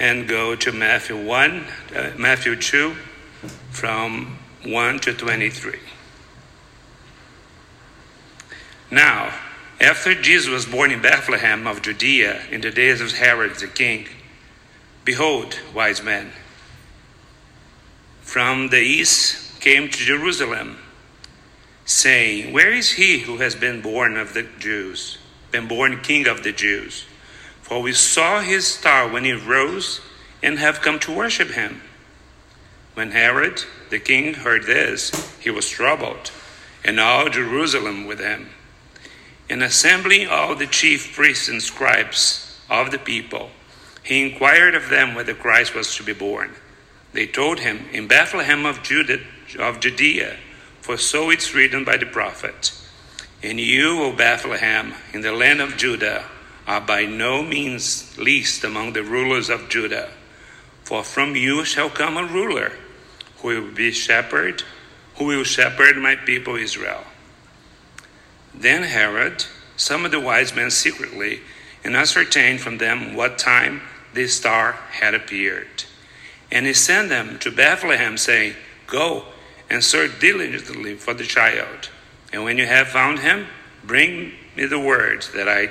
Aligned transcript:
and 0.00 0.26
go 0.26 0.56
to 0.56 0.72
Matthew 0.72 1.14
1, 1.22 1.66
uh, 1.94 2.10
Matthew 2.16 2.56
2, 2.56 2.96
from 3.70 4.38
1 4.64 4.98
to 5.00 5.12
23. 5.12 5.78
Now, 8.90 9.38
after 9.78 10.14
Jesus 10.14 10.48
was 10.48 10.64
born 10.64 10.90
in 10.90 11.02
Bethlehem 11.02 11.66
of 11.66 11.82
Judea 11.82 12.46
in 12.50 12.62
the 12.62 12.70
days 12.70 13.02
of 13.02 13.12
Herod 13.12 13.56
the 13.56 13.66
king, 13.66 14.06
behold, 15.04 15.58
wise 15.74 16.02
men 16.02 16.32
from 18.22 18.68
the 18.68 18.80
east 18.80 19.60
came 19.60 19.90
to 19.90 19.98
Jerusalem, 19.98 20.78
saying, 21.84 22.54
Where 22.54 22.72
is 22.72 22.92
he 22.92 23.18
who 23.18 23.36
has 23.38 23.54
been 23.54 23.82
born 23.82 24.16
of 24.16 24.32
the 24.32 24.44
Jews, 24.58 25.18
been 25.50 25.68
born 25.68 26.00
king 26.00 26.26
of 26.26 26.42
the 26.42 26.52
Jews? 26.52 27.04
For 27.70 27.80
we 27.80 27.92
saw 27.92 28.40
his 28.40 28.66
star 28.66 29.06
when 29.08 29.24
he 29.24 29.32
rose 29.32 30.00
and 30.42 30.58
have 30.58 30.80
come 30.80 30.98
to 30.98 31.14
worship 31.14 31.50
him. 31.50 31.82
When 32.94 33.12
Herod 33.12 33.62
the 33.90 34.00
king 34.00 34.34
heard 34.34 34.64
this, 34.64 35.12
he 35.38 35.50
was 35.50 35.70
troubled, 35.70 36.32
and 36.84 36.98
all 36.98 37.28
Jerusalem 37.28 38.06
with 38.06 38.18
him. 38.18 38.48
In 39.48 39.62
assembling 39.62 40.26
all 40.26 40.56
the 40.56 40.66
chief 40.66 41.14
priests 41.14 41.48
and 41.48 41.62
scribes 41.62 42.60
of 42.68 42.90
the 42.90 42.98
people, 42.98 43.50
he 44.02 44.28
inquired 44.28 44.74
of 44.74 44.88
them 44.88 45.14
whether 45.14 45.32
Christ 45.32 45.72
was 45.72 45.94
to 45.94 46.02
be 46.02 46.12
born. 46.12 46.50
They 47.12 47.28
told 47.28 47.60
him, 47.60 47.86
In 47.92 48.08
Bethlehem 48.08 48.66
of, 48.66 48.82
Judah, 48.82 49.20
of 49.60 49.78
Judea, 49.78 50.38
for 50.80 50.96
so 50.96 51.30
it's 51.30 51.54
written 51.54 51.84
by 51.84 51.98
the 51.98 52.06
prophet. 52.06 52.72
And 53.44 53.60
you, 53.60 54.02
O 54.02 54.10
Bethlehem, 54.10 54.94
in 55.12 55.20
the 55.20 55.30
land 55.30 55.60
of 55.60 55.76
Judah, 55.76 56.24
are 56.70 56.80
by 56.80 57.04
no 57.04 57.42
means 57.42 58.16
least 58.16 58.62
among 58.62 58.92
the 58.92 59.02
rulers 59.02 59.50
of 59.50 59.68
Judah. 59.68 60.08
For 60.84 61.02
from 61.02 61.34
you 61.34 61.64
shall 61.64 61.90
come 61.90 62.16
a 62.16 62.24
ruler 62.24 62.70
who 63.38 63.48
will 63.48 63.72
be 63.72 63.90
shepherd, 63.90 64.62
who 65.16 65.24
will 65.24 65.42
shepherd 65.42 65.96
my 65.96 66.14
people 66.14 66.54
Israel. 66.54 67.02
Then 68.54 68.84
Herod 68.84 69.46
summoned 69.76 70.14
the 70.14 70.20
wise 70.20 70.54
men 70.54 70.70
secretly 70.70 71.40
and 71.82 71.96
ascertained 71.96 72.60
from 72.60 72.78
them 72.78 73.16
what 73.16 73.36
time 73.36 73.80
this 74.14 74.36
star 74.36 74.74
had 74.92 75.12
appeared. 75.12 75.82
And 76.52 76.66
he 76.66 76.72
sent 76.72 77.08
them 77.08 77.40
to 77.40 77.50
Bethlehem, 77.50 78.16
saying, 78.16 78.54
Go 78.86 79.24
and 79.68 79.82
search 79.82 80.20
diligently 80.20 80.94
for 80.94 81.14
the 81.14 81.24
child. 81.24 81.90
And 82.32 82.44
when 82.44 82.58
you 82.58 82.66
have 82.66 82.86
found 82.86 83.18
him, 83.18 83.48
bring 83.82 84.34
me 84.56 84.66
the 84.66 84.78
word 84.78 85.26
that 85.34 85.48
I 85.48 85.70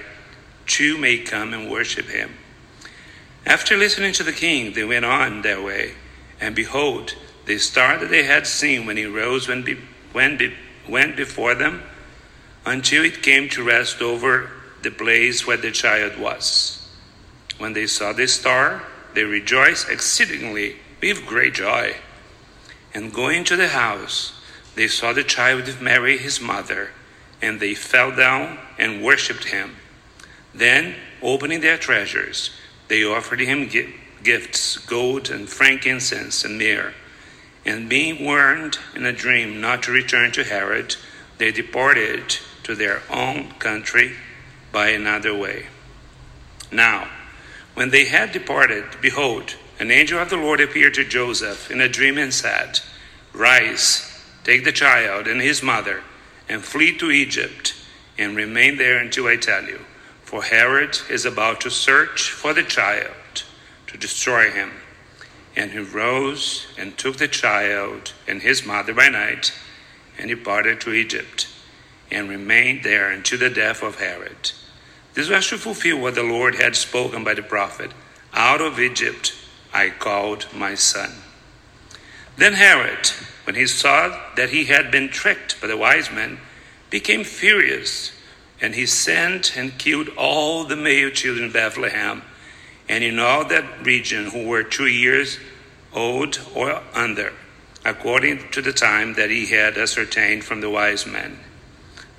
too 0.69 0.97
may 0.97 1.17
come 1.17 1.53
and 1.53 1.69
worship 1.69 2.07
him. 2.07 2.37
After 3.45 3.75
listening 3.75 4.13
to 4.13 4.23
the 4.23 4.31
king, 4.31 4.73
they 4.73 4.83
went 4.85 5.05
on 5.05 5.41
their 5.41 5.61
way. 5.61 5.93
And 6.39 6.55
behold, 6.55 7.15
the 7.45 7.57
star 7.57 7.97
that 7.97 8.09
they 8.09 8.23
had 8.23 8.47
seen 8.47 8.85
when 8.85 8.95
he 8.95 9.05
rose 9.05 9.47
went, 9.47 9.65
be, 9.65 9.77
be, 10.13 10.53
went 10.87 11.17
before 11.17 11.55
them 11.55 11.83
until 12.65 13.03
it 13.03 13.23
came 13.23 13.49
to 13.49 13.63
rest 13.63 14.01
over 14.01 14.51
the 14.83 14.91
place 14.91 15.45
where 15.45 15.57
the 15.57 15.71
child 15.71 16.17
was. 16.19 16.87
When 17.57 17.73
they 17.73 17.87
saw 17.87 18.13
the 18.13 18.27
star, 18.27 18.83
they 19.15 19.23
rejoiced 19.23 19.89
exceedingly 19.89 20.75
with 21.01 21.25
great 21.25 21.55
joy. 21.55 21.95
And 22.93 23.13
going 23.13 23.43
to 23.45 23.55
the 23.55 23.69
house, 23.69 24.39
they 24.75 24.87
saw 24.87 25.11
the 25.13 25.23
child 25.23 25.65
with 25.65 25.81
Mary, 25.81 26.17
his 26.17 26.39
mother, 26.39 26.91
and 27.41 27.59
they 27.59 27.73
fell 27.73 28.15
down 28.15 28.59
and 28.77 29.03
worshipped 29.03 29.45
him. 29.45 29.75
Then, 30.53 30.95
opening 31.21 31.61
their 31.61 31.77
treasures, 31.77 32.51
they 32.87 33.03
offered 33.03 33.39
him 33.39 33.69
gifts 34.23 34.77
gold 34.77 35.29
and 35.29 35.47
frankincense 35.47 36.43
and 36.43 36.57
myrrh. 36.57 36.93
And 37.65 37.89
being 37.89 38.23
warned 38.23 38.79
in 38.95 39.05
a 39.05 39.13
dream 39.13 39.61
not 39.61 39.83
to 39.83 39.91
return 39.91 40.31
to 40.33 40.43
Herod, 40.43 40.95
they 41.37 41.51
departed 41.51 42.37
to 42.63 42.75
their 42.75 43.01
own 43.09 43.51
country 43.53 44.15
by 44.71 44.89
another 44.89 45.35
way. 45.35 45.67
Now, 46.71 47.09
when 47.73 47.89
they 47.89 48.05
had 48.05 48.31
departed, 48.31 48.85
behold, 49.01 49.55
an 49.79 49.91
angel 49.91 50.19
of 50.19 50.29
the 50.29 50.37
Lord 50.37 50.59
appeared 50.59 50.95
to 50.95 51.05
Joseph 51.05 51.71
in 51.71 51.79
a 51.79 51.87
dream 51.87 52.17
and 52.17 52.33
said, 52.33 52.81
Rise, 53.33 54.21
take 54.43 54.65
the 54.65 54.71
child 54.71 55.27
and 55.27 55.41
his 55.41 55.63
mother, 55.63 56.03
and 56.49 56.63
flee 56.63 56.97
to 56.97 57.11
Egypt, 57.11 57.75
and 58.17 58.35
remain 58.35 58.77
there 58.77 58.97
until 58.97 59.27
I 59.27 59.37
tell 59.37 59.63
you. 59.63 59.79
For 60.29 60.43
Herod 60.43 60.95
is 61.09 61.25
about 61.25 61.59
to 61.61 61.71
search 61.71 62.29
for 62.29 62.53
the 62.53 62.61
child 62.61 63.15
to 63.87 63.97
destroy 63.97 64.51
him. 64.51 64.73
And 65.55 65.71
he 65.71 65.79
rose 65.79 66.67
and 66.77 66.95
took 66.95 67.17
the 67.17 67.27
child 67.27 68.13
and 68.27 68.39
his 68.39 68.63
mother 68.63 68.93
by 68.93 69.09
night 69.09 69.51
and 70.19 70.29
departed 70.29 70.81
to 70.81 70.93
Egypt, 70.93 71.47
and 72.11 72.29
remained 72.29 72.83
there 72.83 73.09
until 73.09 73.39
the 73.39 73.49
death 73.49 73.81
of 73.81 73.95
Herod. 73.95 74.51
This 75.15 75.29
was 75.29 75.47
to 75.47 75.57
fulfill 75.57 75.99
what 75.99 76.13
the 76.13 76.21
Lord 76.21 76.53
had 76.53 76.75
spoken 76.75 77.23
by 77.23 77.33
the 77.33 77.41
prophet 77.41 77.89
Out 78.31 78.61
of 78.61 78.79
Egypt 78.79 79.33
I 79.73 79.89
called 79.89 80.45
my 80.53 80.75
son. 80.75 81.09
Then 82.37 82.53
Herod, 82.53 83.07
when 83.45 83.55
he 83.55 83.65
saw 83.65 84.15
that 84.35 84.51
he 84.51 84.65
had 84.65 84.91
been 84.91 85.09
tricked 85.09 85.59
by 85.59 85.65
the 85.65 85.75
wise 85.75 86.11
men, 86.11 86.37
became 86.91 87.23
furious, 87.23 88.11
and 88.61 88.75
he 88.75 88.85
sent 88.85 89.55
and 89.55 89.77
killed 89.77 90.09
all 90.17 90.63
the 90.65 90.75
male 90.75 91.09
children 91.09 91.45
of 91.45 91.53
Bethlehem 91.53 92.21
and 92.89 93.03
in 93.03 93.19
all 93.19 93.45
that 93.45 93.85
region 93.85 94.25
who 94.25 94.47
were 94.47 94.63
two 94.63 94.87
years 94.87 95.37
old 95.93 96.39
or 96.55 96.81
under, 96.93 97.31
according 97.85 98.49
to 98.49 98.61
the 98.61 98.73
time 98.73 99.13
that 99.13 99.29
he 99.29 99.45
had 99.45 99.77
ascertained 99.77 100.43
from 100.43 100.61
the 100.61 100.69
wise 100.69 101.05
men. 101.05 101.39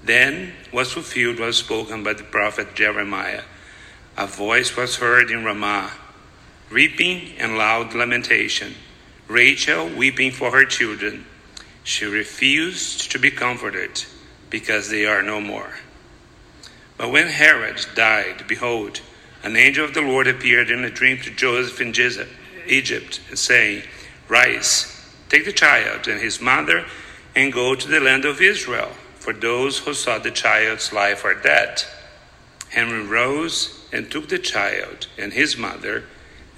Then 0.03 0.53
was 0.73 0.93
fulfilled 0.93 1.39
what 1.39 1.47
was 1.47 1.59
spoken 1.59 2.03
by 2.03 2.15
the 2.15 2.25
prophet 2.25 2.75
Jeremiah. 2.75 3.43
A 4.17 4.27
voice 4.27 4.77
was 4.77 4.97
heard 4.97 5.31
in 5.31 5.45
Ramah, 5.45 5.93
weeping 6.73 7.35
and 7.39 7.59
loud 7.59 7.95
lamentation, 7.95 8.75
Rachel 9.29 9.89
weeping 9.89 10.31
for 10.31 10.51
her 10.53 10.65
children. 10.65 11.27
She 11.85 12.05
refused 12.05 13.11
to 13.13 13.19
be 13.19 13.31
comforted 13.31 14.05
because 14.49 14.89
they 14.89 15.07
are 15.07 15.23
no 15.23 15.41
more. 15.41 15.75
But 17.01 17.13
when 17.13 17.29
Herod 17.29 17.87
died, 17.95 18.45
behold, 18.47 19.01
an 19.43 19.57
angel 19.57 19.87
of 19.87 19.95
the 19.95 20.03
Lord 20.03 20.27
appeared 20.27 20.71
in 20.71 20.85
a 20.85 20.91
dream 20.91 21.17
to 21.23 21.31
Joseph 21.31 21.81
in 21.81 21.95
Egypt, 22.67 23.21
saying, 23.33 23.85
Rise, 24.29 25.03
take 25.31 25.47
the 25.47 25.53
child 25.53 26.07
and 26.07 26.21
his 26.21 26.43
mother, 26.43 26.85
and 27.35 27.55
go 27.55 27.75
to 27.75 27.89
the 27.89 28.01
land 28.01 28.27
of 28.27 28.43
Israel 28.43 28.91
for 29.15 29.33
those 29.33 29.79
who 29.79 29.95
saw 29.95 30.19
the 30.19 30.31
child's 30.31 30.93
life 30.93 31.25
are 31.25 31.33
dead. 31.33 31.83
And 32.75 32.91
he 32.91 33.11
rose 33.11 33.83
and 33.91 34.11
took 34.11 34.29
the 34.29 34.39
child 34.39 35.07
and 35.17 35.33
his 35.33 35.57
mother 35.57 36.05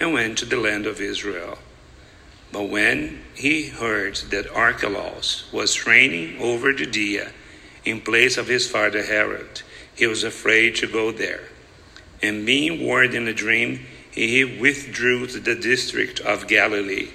and 0.01 0.13
went 0.13 0.39
to 0.39 0.45
the 0.45 0.57
land 0.57 0.87
of 0.87 1.01
Israel. 1.01 1.59
But 2.51 2.69
when 2.69 3.23
he 3.37 3.69
heard 3.69 4.17
that 4.31 4.53
Archelaus 4.53 5.45
was 5.53 5.87
reigning 5.87 6.41
over 6.41 6.73
Judea 6.73 7.31
in 7.85 8.01
place 8.01 8.37
of 8.37 8.49
his 8.49 8.69
father 8.69 9.05
Herod, 9.05 9.63
he 10.03 10.09
was 10.09 10.25
afraid 10.25 10.75
to 10.75 10.89
go 10.89 11.13
there. 11.13 11.43
And 12.25 12.45
being 12.45 12.85
warned 12.85 13.15
in 13.15 13.29
a 13.29 13.33
dream, 13.33 13.87
he 14.11 14.43
withdrew 14.43 15.29
to 15.29 15.39
the 15.39 15.55
district 15.55 16.19
of 16.19 16.49
Galilee. 16.49 17.11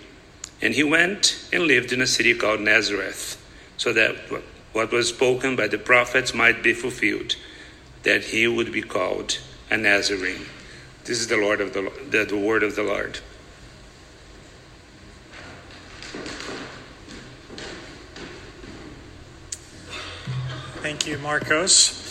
And 0.62 0.74
he 0.74 0.86
went 0.86 1.50
and 1.52 1.64
lived 1.64 1.92
in 1.92 2.00
a 2.00 2.08
city 2.08 2.34
called 2.34 2.62
Nazareth, 2.62 3.46
so 3.76 3.92
that 3.92 4.16
what 4.72 4.94
was 4.94 5.10
spoken 5.10 5.58
by 5.58 5.68
the 5.68 5.78
prophets 5.78 6.34
might 6.34 6.64
be 6.64 6.72
fulfilled, 6.72 7.36
that 8.04 8.24
he 8.24 8.48
would 8.48 8.72
be 8.72 8.84
called 8.84 9.38
a 9.70 9.76
Nazarene. 9.76 10.46
This 11.04 11.20
is 11.20 11.28
the 11.28 11.36
Lord 11.36 11.60
of 11.60 11.74
the, 11.74 11.92
the, 12.10 12.24
the 12.24 12.38
word 12.38 12.64
of 12.64 12.78
the 12.78 12.84
Lord. 12.84 13.20
Thank 20.82 21.06
you, 21.06 21.18
Marcos. 21.18 22.07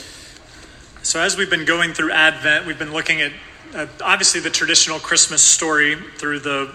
So, 1.07 1.21
as 1.21 1.37
we've 1.37 1.49
been 1.49 1.67
going 1.67 1.93
through 1.93 2.11
Advent, 2.11 2.67
we've 2.67 2.81
been 2.81 2.93
looking 2.93 3.21
at 3.21 3.31
uh, 3.73 3.87
obviously 4.03 4.41
the 4.41 4.51
traditional 4.51 4.99
Christmas 4.99 5.41
story 5.41 5.95
through 5.95 6.41
the, 6.41 6.69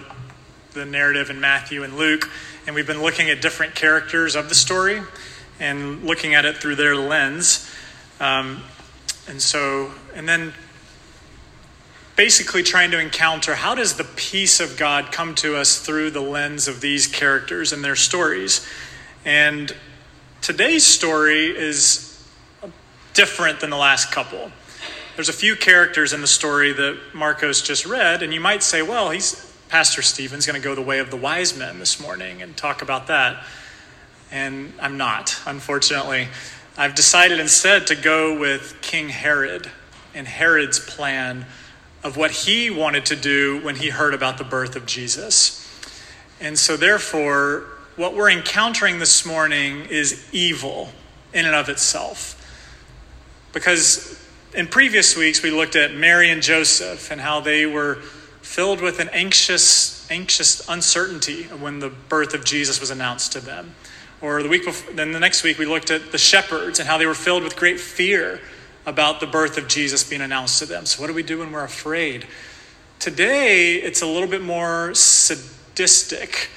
the 0.72 0.86
narrative 0.86 1.28
in 1.28 1.38
Matthew 1.38 1.82
and 1.82 1.98
Luke, 1.98 2.30
and 2.66 2.74
we've 2.74 2.86
been 2.86 3.02
looking 3.02 3.28
at 3.28 3.42
different 3.42 3.74
characters 3.74 4.34
of 4.34 4.48
the 4.48 4.54
story 4.54 5.02
and 5.60 6.02
looking 6.04 6.34
at 6.34 6.46
it 6.46 6.56
through 6.56 6.76
their 6.76 6.96
lens. 6.96 7.70
Um, 8.20 8.62
and 9.28 9.42
so, 9.42 9.92
and 10.14 10.26
then 10.26 10.54
basically 12.16 12.62
trying 12.62 12.90
to 12.92 12.98
encounter 12.98 13.54
how 13.54 13.74
does 13.74 13.98
the 13.98 14.04
peace 14.16 14.60
of 14.60 14.78
God 14.78 15.12
come 15.12 15.34
to 15.34 15.58
us 15.58 15.78
through 15.78 16.10
the 16.10 16.22
lens 16.22 16.68
of 16.68 16.80
these 16.80 17.06
characters 17.06 17.70
and 17.70 17.84
their 17.84 17.96
stories. 17.96 18.66
And 19.26 19.76
today's 20.40 20.86
story 20.86 21.54
is 21.54 22.11
different 23.14 23.60
than 23.60 23.70
the 23.70 23.76
last 23.76 24.10
couple. 24.10 24.50
there's 25.16 25.28
a 25.28 25.32
few 25.34 25.54
characters 25.56 26.12
in 26.12 26.20
the 26.20 26.26
story 26.26 26.72
that 26.72 26.98
Marcos 27.12 27.60
just 27.62 27.84
read, 27.84 28.22
and 28.22 28.32
you 28.32 28.40
might 28.40 28.62
say, 28.62 28.82
well, 28.82 29.10
he's 29.10 29.52
Pastor 29.72 30.02
Stephen's 30.02 30.44
going 30.44 30.60
to 30.60 30.62
go 30.62 30.74
the 30.74 30.82
way 30.82 30.98
of 30.98 31.10
the 31.10 31.16
wise 31.16 31.56
men 31.56 31.78
this 31.78 31.98
morning 31.98 32.42
and 32.42 32.54
talk 32.54 32.82
about 32.82 33.06
that. 33.06 33.42
And 34.30 34.70
I'm 34.78 34.98
not, 34.98 35.40
unfortunately. 35.46 36.28
I've 36.76 36.94
decided 36.94 37.40
instead 37.40 37.86
to 37.86 37.94
go 37.94 38.38
with 38.38 38.76
King 38.82 39.08
Herod 39.08 39.70
and 40.14 40.28
Herod's 40.28 40.78
plan 40.78 41.46
of 42.04 42.18
what 42.18 42.32
he 42.32 42.68
wanted 42.68 43.06
to 43.06 43.16
do 43.16 43.60
when 43.62 43.76
he 43.76 43.88
heard 43.88 44.12
about 44.12 44.36
the 44.36 44.44
birth 44.44 44.76
of 44.76 44.84
Jesus. 44.84 45.66
And 46.38 46.58
so, 46.58 46.76
therefore, 46.76 47.64
what 47.96 48.14
we're 48.14 48.30
encountering 48.30 48.98
this 48.98 49.24
morning 49.24 49.86
is 49.86 50.28
evil 50.34 50.90
in 51.32 51.46
and 51.46 51.54
of 51.54 51.70
itself. 51.70 52.38
Because 53.52 54.18
in 54.54 54.66
previous 54.66 55.16
weeks, 55.16 55.42
we 55.42 55.50
looked 55.50 55.76
at 55.76 55.94
Mary 55.94 56.30
and 56.30 56.42
Joseph 56.42 57.10
and 57.10 57.20
how 57.20 57.40
they 57.40 57.66
were 57.66 57.96
filled 58.42 58.80
with 58.80 58.98
an 59.00 59.08
anxious, 59.10 60.10
anxious 60.10 60.68
uncertainty 60.68 61.44
when 61.44 61.78
the 61.78 61.90
birth 61.90 62.34
of 62.34 62.44
Jesus 62.44 62.80
was 62.80 62.90
announced 62.90 63.32
to 63.32 63.40
them. 63.40 63.74
Or 64.20 64.42
the 64.42 64.48
week 64.48 64.64
before, 64.64 64.92
then 64.94 65.12
the 65.12 65.20
next 65.20 65.42
week, 65.42 65.58
we 65.58 65.66
looked 65.66 65.90
at 65.90 66.12
the 66.12 66.18
shepherds 66.18 66.78
and 66.78 66.88
how 66.88 66.98
they 66.98 67.06
were 67.06 67.14
filled 67.14 67.42
with 67.42 67.56
great 67.56 67.80
fear 67.80 68.40
about 68.86 69.20
the 69.20 69.26
birth 69.26 69.58
of 69.58 69.68
Jesus 69.68 70.08
being 70.08 70.22
announced 70.22 70.58
to 70.60 70.66
them. 70.66 70.86
So, 70.86 71.00
what 71.00 71.08
do 71.08 71.14
we 71.14 71.22
do 71.22 71.38
when 71.38 71.50
we're 71.50 71.64
afraid? 71.64 72.26
Today, 72.98 73.76
it's 73.76 74.02
a 74.02 74.06
little 74.06 74.28
bit 74.28 74.42
more 74.42 74.94
sadistic. 74.94 76.50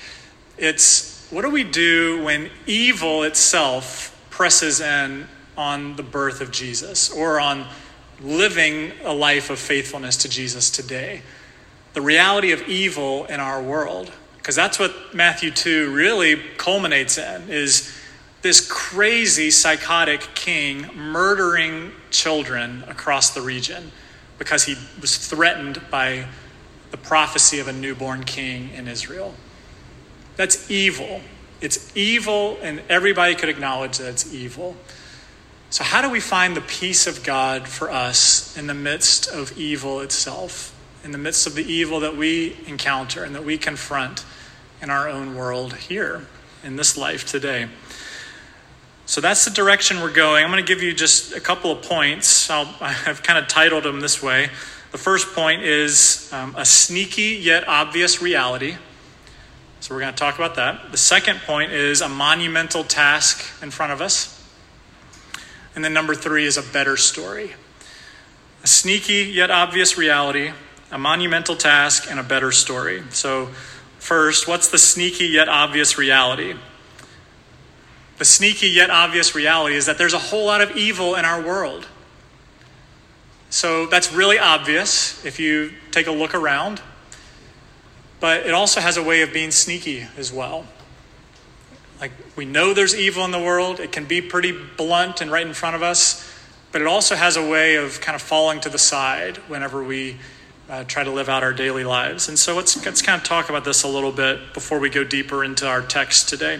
It's 0.57 1.27
what 1.31 1.41
do 1.41 1.49
we 1.49 1.63
do 1.63 2.23
when 2.23 2.51
evil 2.67 3.23
itself 3.23 4.11
presses 4.29 4.79
in 4.79 5.27
on 5.57 5.95
the 5.95 6.03
birth 6.03 6.41
of 6.41 6.51
Jesus 6.51 7.09
or 7.11 7.39
on 7.39 7.67
living 8.21 8.91
a 9.03 9.13
life 9.13 9.49
of 9.49 9.59
faithfulness 9.59 10.17
to 10.17 10.29
Jesus 10.29 10.69
today? 10.69 11.21
The 11.93 12.01
reality 12.01 12.51
of 12.51 12.67
evil 12.67 13.25
in 13.25 13.39
our 13.39 13.61
world 13.61 14.11
because 14.45 14.55
that's 14.55 14.77
what 14.77 14.93
Matthew 15.11 15.49
2 15.49 15.91
really 15.91 16.35
culminates 16.57 17.17
in 17.17 17.49
is 17.49 17.91
this 18.43 18.61
crazy 18.69 19.49
psychotic 19.49 20.21
king 20.35 20.87
murdering 20.95 21.91
children 22.11 22.83
across 22.87 23.31
the 23.31 23.41
region 23.41 23.91
because 24.37 24.65
he 24.65 24.75
was 25.01 25.17
threatened 25.17 25.81
by 25.89 26.27
the 26.91 26.97
prophecy 26.97 27.57
of 27.57 27.67
a 27.67 27.73
newborn 27.73 28.23
king 28.23 28.69
in 28.75 28.87
Israel. 28.87 29.33
That's 30.35 30.69
evil. 30.69 31.21
It's 31.59 31.97
evil, 31.97 32.59
and 32.61 32.83
everybody 32.87 33.33
could 33.33 33.49
acknowledge 33.49 33.97
that 33.97 34.09
it's 34.09 34.31
evil. 34.31 34.77
So, 35.69 35.83
how 35.83 36.01
do 36.01 36.09
we 36.09 36.19
find 36.19 36.55
the 36.55 36.61
peace 36.61 37.07
of 37.07 37.23
God 37.23 37.67
for 37.67 37.91
us 37.91 38.57
in 38.57 38.67
the 38.67 38.73
midst 38.73 39.27
of 39.27 39.57
evil 39.57 39.99
itself, 39.99 40.73
in 41.03 41.11
the 41.11 41.17
midst 41.17 41.47
of 41.47 41.55
the 41.55 41.65
evil 41.65 41.99
that 42.01 42.15
we 42.15 42.57
encounter 42.67 43.23
and 43.23 43.35
that 43.35 43.43
we 43.43 43.57
confront? 43.57 44.23
in 44.81 44.89
our 44.89 45.09
own 45.09 45.35
world 45.35 45.73
here 45.73 46.25
in 46.63 46.75
this 46.75 46.97
life 46.97 47.25
today. 47.25 47.67
So 49.07 49.21
that's 49.21 49.45
the 49.45 49.51
direction 49.51 50.01
we're 50.01 50.13
going. 50.13 50.43
I'm 50.43 50.51
going 50.51 50.63
to 50.63 50.67
give 50.67 50.81
you 50.81 50.93
just 50.93 51.33
a 51.33 51.39
couple 51.39 51.71
of 51.71 51.83
points. 51.83 52.49
i 52.49 52.63
have 52.63 53.23
kind 53.23 53.39
of 53.39 53.47
titled 53.47 53.83
them 53.83 53.99
this 53.99 54.21
way. 54.21 54.49
The 54.91 54.97
first 54.97 55.33
point 55.33 55.63
is 55.63 56.31
um, 56.31 56.55
a 56.57 56.65
sneaky 56.65 57.39
yet 57.41 57.67
obvious 57.67 58.21
reality. 58.21 58.77
So 59.79 59.93
we're 59.93 60.01
going 60.01 60.13
to 60.13 60.19
talk 60.19 60.35
about 60.35 60.55
that. 60.55 60.91
The 60.91 60.97
second 60.97 61.39
point 61.41 61.71
is 61.71 62.01
a 62.01 62.09
monumental 62.09 62.83
task 62.83 63.43
in 63.61 63.71
front 63.71 63.91
of 63.91 64.01
us. 64.01 64.34
And 65.75 65.83
then 65.83 65.93
number 65.93 66.15
three 66.15 66.45
is 66.45 66.57
a 66.57 66.63
better 66.63 66.97
story. 66.97 67.53
A 68.63 68.67
sneaky 68.67 69.25
yet 69.25 69.51
obvious 69.51 69.97
reality, 69.97 70.51
a 70.91 70.97
monumental 70.97 71.55
task, 71.55 72.09
and 72.09 72.19
a 72.19 72.23
better 72.23 72.51
story. 72.51 73.03
So 73.09 73.49
First, 74.05 74.47
what's 74.47 74.67
the 74.67 74.77
sneaky 74.77 75.25
yet 75.25 75.49
obvious 75.49 75.97
reality? 75.97 76.53
The 78.19 78.25
sneaky 78.25 78.67
yet 78.67 78.91
obvious 78.91 79.33
reality 79.33 79.73
is 79.73 79.87
that 79.87 79.97
there's 79.97 80.13
a 80.13 80.19
whole 80.19 80.45
lot 80.45 80.61
of 80.61 80.77
evil 80.77 81.15
in 81.15 81.25
our 81.25 81.41
world. 81.41 81.87
So 83.49 83.87
that's 83.87 84.13
really 84.13 84.37
obvious 84.37 85.25
if 85.25 85.39
you 85.39 85.71
take 85.89 86.05
a 86.05 86.11
look 86.11 86.35
around. 86.35 86.83
But 88.19 88.45
it 88.45 88.53
also 88.53 88.79
has 88.79 88.95
a 88.95 89.01
way 89.01 89.23
of 89.23 89.33
being 89.33 89.49
sneaky 89.49 90.05
as 90.17 90.31
well. 90.31 90.67
Like, 91.99 92.11
we 92.35 92.45
know 92.45 92.73
there's 92.73 92.95
evil 92.95 93.23
in 93.23 93.31
the 93.31 93.39
world, 93.39 93.79
it 93.79 93.91
can 93.91 94.05
be 94.05 94.21
pretty 94.21 94.51
blunt 94.51 95.21
and 95.21 95.31
right 95.31 95.45
in 95.45 95.53
front 95.53 95.75
of 95.75 95.83
us, 95.83 96.29
but 96.71 96.81
it 96.81 96.87
also 96.87 97.15
has 97.15 97.37
a 97.37 97.47
way 97.47 97.75
of 97.75 98.01
kind 98.01 98.15
of 98.15 98.21
falling 98.21 98.59
to 98.61 98.69
the 98.69 98.77
side 98.77 99.37
whenever 99.47 99.83
we 99.83 100.17
uh, 100.69 100.83
try 100.83 101.03
to 101.03 101.11
live 101.11 101.29
out 101.29 101.43
our 101.43 101.53
daily 101.53 101.83
lives. 101.83 102.27
And 102.27 102.37
so 102.37 102.55
let's, 102.55 102.83
let's 102.85 103.01
kind 103.01 103.19
of 103.19 103.25
talk 103.25 103.49
about 103.49 103.63
this 103.63 103.83
a 103.83 103.87
little 103.87 104.11
bit 104.11 104.53
before 104.53 104.79
we 104.79 104.89
go 104.89 105.03
deeper 105.03 105.43
into 105.43 105.67
our 105.67 105.81
text 105.81 106.27
today. 106.27 106.59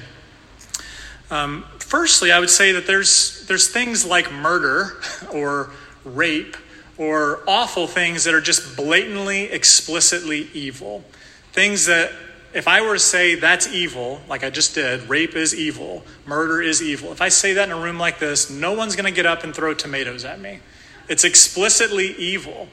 Um, 1.32 1.66
firstly, 1.80 2.32
I 2.32 2.40
would 2.40 2.50
say 2.50 2.74
that 2.74 2.88
there's, 2.88 3.46
there's 3.48 3.68
things 3.68 4.06
like 4.06 4.32
murder 4.32 5.02
or 5.34 5.72
rape 6.04 6.56
or 6.98 7.42
awful 7.48 7.88
things 7.88 8.24
that 8.24 8.34
are 8.34 8.42
just 8.42 8.78
blatantly, 8.78 9.44
explicitly 9.46 10.50
evil. 10.54 11.04
Things 11.52 11.88
that, 11.88 12.12
if 12.56 12.70
I 12.70 12.82
were 12.82 12.94
to 12.94 13.00
say 13.00 13.36
that's 13.36 13.68
evil, 13.68 14.22
like 14.30 14.44
I 14.44 14.50
just 14.50 14.74
did, 14.76 15.10
rape 15.10 15.36
is 15.36 15.54
evil, 15.54 16.06
murder 16.26 16.62
is 16.62 16.82
evil, 16.82 17.12
if 17.12 17.22
I 17.22 17.28
say 17.28 17.54
that 17.54 17.70
in 17.70 17.76
a 17.76 17.80
room 17.80 18.00
like 18.00 18.18
this, 18.18 18.50
no 18.50 18.74
one's 18.74 18.96
going 18.96 19.06
to 19.06 19.16
get 19.16 19.26
up 19.26 19.44
and 19.44 19.54
throw 19.54 19.74
tomatoes 19.74 20.24
at 20.24 20.40
me. 20.40 20.60
It's 21.10 21.26
explicitly 21.26 22.16
evil. 22.16 22.70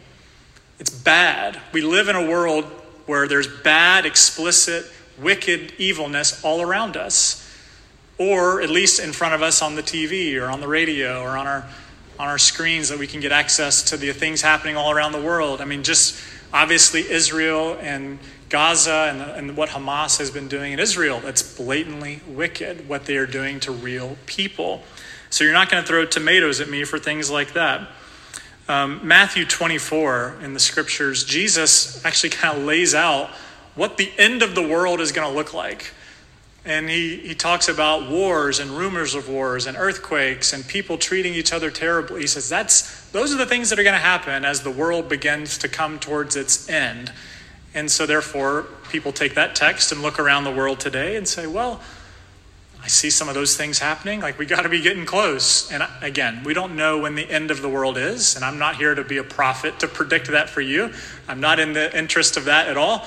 It's 0.78 0.88
bad. 0.88 1.60
We 1.72 1.82
live 1.82 2.08
in 2.08 2.16
a 2.16 2.26
world 2.26 2.64
where 3.06 3.26
there's 3.26 3.48
bad, 3.48 4.06
explicit, 4.06 4.86
wicked 5.20 5.72
evilness 5.78 6.42
all 6.44 6.62
around 6.62 6.96
us, 6.96 7.38
or 8.18 8.62
at 8.62 8.70
least 8.70 9.00
in 9.00 9.12
front 9.12 9.34
of 9.34 9.42
us 9.42 9.62
on 9.62 9.74
the 9.74 9.82
TV 9.82 10.40
or 10.40 10.46
on 10.46 10.60
the 10.60 10.68
radio 10.68 11.20
or 11.20 11.36
on 11.36 11.46
our 11.46 11.68
on 12.18 12.28
our 12.28 12.38
screens 12.38 12.90
that 12.90 12.98
we 12.98 13.06
can 13.06 13.20
get 13.20 13.32
access 13.32 13.82
to 13.82 13.96
the 13.96 14.12
things 14.12 14.42
happening 14.42 14.76
all 14.76 14.92
around 14.92 15.12
the 15.12 15.20
world. 15.20 15.60
I 15.60 15.64
mean, 15.64 15.82
just 15.82 16.22
obviously 16.52 17.10
Israel 17.10 17.76
and 17.80 18.18
Gaza 18.52 19.08
and, 19.10 19.22
and 19.22 19.56
what 19.56 19.70
Hamas 19.70 20.18
has 20.18 20.30
been 20.30 20.46
doing 20.46 20.72
in 20.72 20.78
Israel. 20.78 21.20
That's 21.20 21.56
blatantly 21.56 22.20
wicked 22.28 22.86
what 22.86 23.06
they 23.06 23.16
are 23.16 23.26
doing 23.26 23.60
to 23.60 23.72
real 23.72 24.18
people. 24.26 24.82
So 25.30 25.42
you're 25.42 25.54
not 25.54 25.70
going 25.70 25.82
to 25.82 25.88
throw 25.88 26.04
tomatoes 26.04 26.60
at 26.60 26.68
me 26.68 26.84
for 26.84 26.98
things 26.98 27.30
like 27.30 27.54
that. 27.54 27.88
Um, 28.68 29.00
Matthew 29.02 29.46
24 29.46 30.40
in 30.42 30.52
the 30.52 30.60
scriptures, 30.60 31.24
Jesus 31.24 32.04
actually 32.04 32.28
kind 32.42 32.58
of 32.58 32.64
lays 32.64 32.94
out 32.94 33.30
what 33.74 33.96
the 33.96 34.12
end 34.18 34.42
of 34.42 34.54
the 34.54 34.62
world 34.62 35.00
is 35.00 35.12
going 35.12 35.26
to 35.26 35.34
look 35.34 35.54
like. 35.54 35.94
And 36.66 36.90
he, 36.90 37.16
he 37.16 37.34
talks 37.34 37.68
about 37.68 38.10
wars 38.10 38.60
and 38.60 38.70
rumors 38.72 39.14
of 39.14 39.30
wars 39.30 39.66
and 39.66 39.78
earthquakes 39.78 40.52
and 40.52 40.68
people 40.68 40.98
treating 40.98 41.32
each 41.32 41.54
other 41.54 41.70
terribly. 41.70 42.20
He 42.20 42.26
says 42.26 42.50
that's 42.50 43.10
those 43.12 43.34
are 43.34 43.38
the 43.38 43.46
things 43.46 43.70
that 43.70 43.78
are 43.78 43.82
going 43.82 43.94
to 43.94 43.98
happen 43.98 44.44
as 44.44 44.60
the 44.60 44.70
world 44.70 45.08
begins 45.08 45.56
to 45.58 45.68
come 45.68 45.98
towards 45.98 46.36
its 46.36 46.68
end. 46.68 47.10
And 47.74 47.90
so 47.90 48.06
therefore, 48.06 48.66
people 48.90 49.12
take 49.12 49.34
that 49.34 49.54
text 49.54 49.92
and 49.92 50.02
look 50.02 50.18
around 50.18 50.44
the 50.44 50.50
world 50.50 50.80
today 50.80 51.16
and 51.16 51.26
say, 51.26 51.46
well, 51.46 51.80
I 52.82 52.88
see 52.88 53.10
some 53.10 53.28
of 53.28 53.34
those 53.34 53.56
things 53.56 53.78
happening. 53.78 54.20
Like, 54.20 54.38
we 54.38 54.44
got 54.44 54.62
to 54.62 54.68
be 54.68 54.80
getting 54.80 55.06
close. 55.06 55.70
And 55.70 55.86
again, 56.00 56.42
we 56.44 56.52
don't 56.52 56.74
know 56.74 56.98
when 56.98 57.14
the 57.14 57.30
end 57.30 57.50
of 57.50 57.62
the 57.62 57.68
world 57.68 57.96
is. 57.96 58.34
And 58.34 58.44
I'm 58.44 58.58
not 58.58 58.76
here 58.76 58.94
to 58.94 59.04
be 59.04 59.18
a 59.18 59.24
prophet 59.24 59.78
to 59.80 59.88
predict 59.88 60.26
that 60.28 60.50
for 60.50 60.60
you. 60.60 60.92
I'm 61.28 61.40
not 61.40 61.60
in 61.60 61.72
the 61.72 61.96
interest 61.96 62.36
of 62.36 62.46
that 62.46 62.66
at 62.66 62.76
all. 62.76 63.06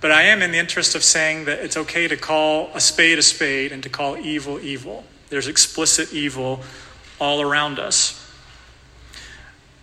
But 0.00 0.12
I 0.12 0.22
am 0.22 0.42
in 0.42 0.52
the 0.52 0.58
interest 0.58 0.94
of 0.94 1.02
saying 1.02 1.46
that 1.46 1.58
it's 1.58 1.76
okay 1.76 2.06
to 2.06 2.16
call 2.16 2.70
a 2.74 2.80
spade 2.80 3.18
a 3.18 3.22
spade 3.22 3.72
and 3.72 3.82
to 3.82 3.88
call 3.88 4.16
evil 4.16 4.60
evil. 4.60 5.04
There's 5.28 5.48
explicit 5.48 6.12
evil 6.12 6.60
all 7.20 7.42
around 7.42 7.80
us. 7.80 8.24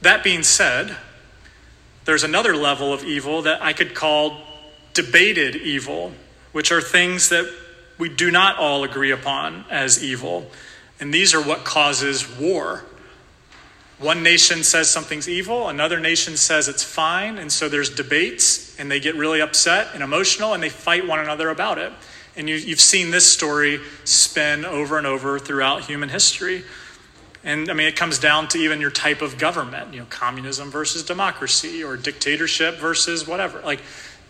That 0.01 0.23
being 0.23 0.43
said, 0.43 0.95
there's 2.05 2.23
another 2.23 2.55
level 2.55 2.93
of 2.93 3.03
evil 3.03 3.41
that 3.43 3.61
I 3.61 3.73
could 3.73 3.93
call 3.93 4.41
debated 4.93 5.55
evil, 5.55 6.13
which 6.51 6.71
are 6.71 6.81
things 6.81 7.29
that 7.29 7.51
we 7.97 8.09
do 8.09 8.31
not 8.31 8.57
all 8.57 8.83
agree 8.83 9.11
upon 9.11 9.65
as 9.69 10.03
evil. 10.03 10.49
And 10.99 11.13
these 11.13 11.33
are 11.33 11.41
what 11.41 11.65
causes 11.65 12.29
war. 12.37 12.85
One 13.97 14.23
nation 14.23 14.63
says 14.63 14.89
something's 14.89 15.29
evil, 15.29 15.69
another 15.69 15.99
nation 15.99 16.35
says 16.35 16.67
it's 16.67 16.83
fine, 16.83 17.37
and 17.37 17.49
so 17.49 17.69
there's 17.69 17.89
debates, 17.89 18.77
and 18.77 18.91
they 18.91 18.99
get 18.99 19.15
really 19.15 19.41
upset 19.41 19.87
and 19.93 20.03
emotional, 20.03 20.53
and 20.53 20.61
they 20.61 20.69
fight 20.69 21.07
one 21.07 21.19
another 21.19 21.49
about 21.49 21.77
it. 21.77 21.93
And 22.35 22.49
you, 22.49 22.59
have 22.71 22.81
seen 22.81 23.11
this 23.11 23.31
story 23.31 23.79
spin 24.03 24.65
over 24.65 24.97
and 24.97 25.07
over 25.07 25.39
throughout 25.39 25.85
human 25.85 26.09
history. 26.09 26.65
And 27.45 27.69
I 27.69 27.73
mean, 27.73 27.87
it 27.87 27.95
comes 27.95 28.19
down 28.19 28.49
to 28.49 28.57
even 28.57 28.81
your 28.81 28.91
type 28.91 29.21
of 29.21 29.37
government, 29.37 29.93
you 29.93 29.99
know, 29.99 30.07
communism 30.09 30.71
versus 30.71 31.03
democracy, 31.03 31.83
or 31.83 31.95
dictatorship 31.95 32.79
versus 32.79 33.25
whatever. 33.25 33.61
Like, 33.61 33.81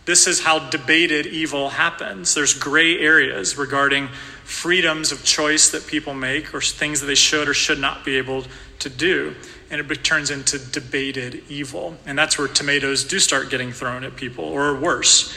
this 0.03 0.27
is 0.27 0.43
how 0.43 0.59
debated 0.69 1.25
evil 1.25 1.69
happens. 1.69 2.35
There's 2.35 2.53
gray 2.53 2.99
areas 2.99 3.57
regarding 3.57 4.09
freedoms 4.43 5.11
of 5.11 5.23
choice 5.23 5.71
that 5.71 5.87
people 5.87 6.13
make 6.13 6.53
or 6.53 6.61
things 6.61 6.99
that 6.99 7.07
they 7.07 7.15
should 7.15 7.47
or 7.47 7.55
should 7.55 7.79
not 7.79 8.05
be 8.05 8.17
able 8.17 8.43
to 8.79 8.89
do. 8.89 9.33
and 9.71 9.91
it 9.91 10.03
turns 10.03 10.29
into 10.29 10.59
debated 10.59 11.43
evil. 11.49 11.97
And 12.05 12.17
that's 12.17 12.37
where 12.37 12.47
tomatoes 12.47 13.03
do 13.03 13.19
start 13.19 13.49
getting 13.49 13.71
thrown 13.71 14.03
at 14.03 14.15
people, 14.15 14.45
or 14.45 14.75
worse. 14.75 15.35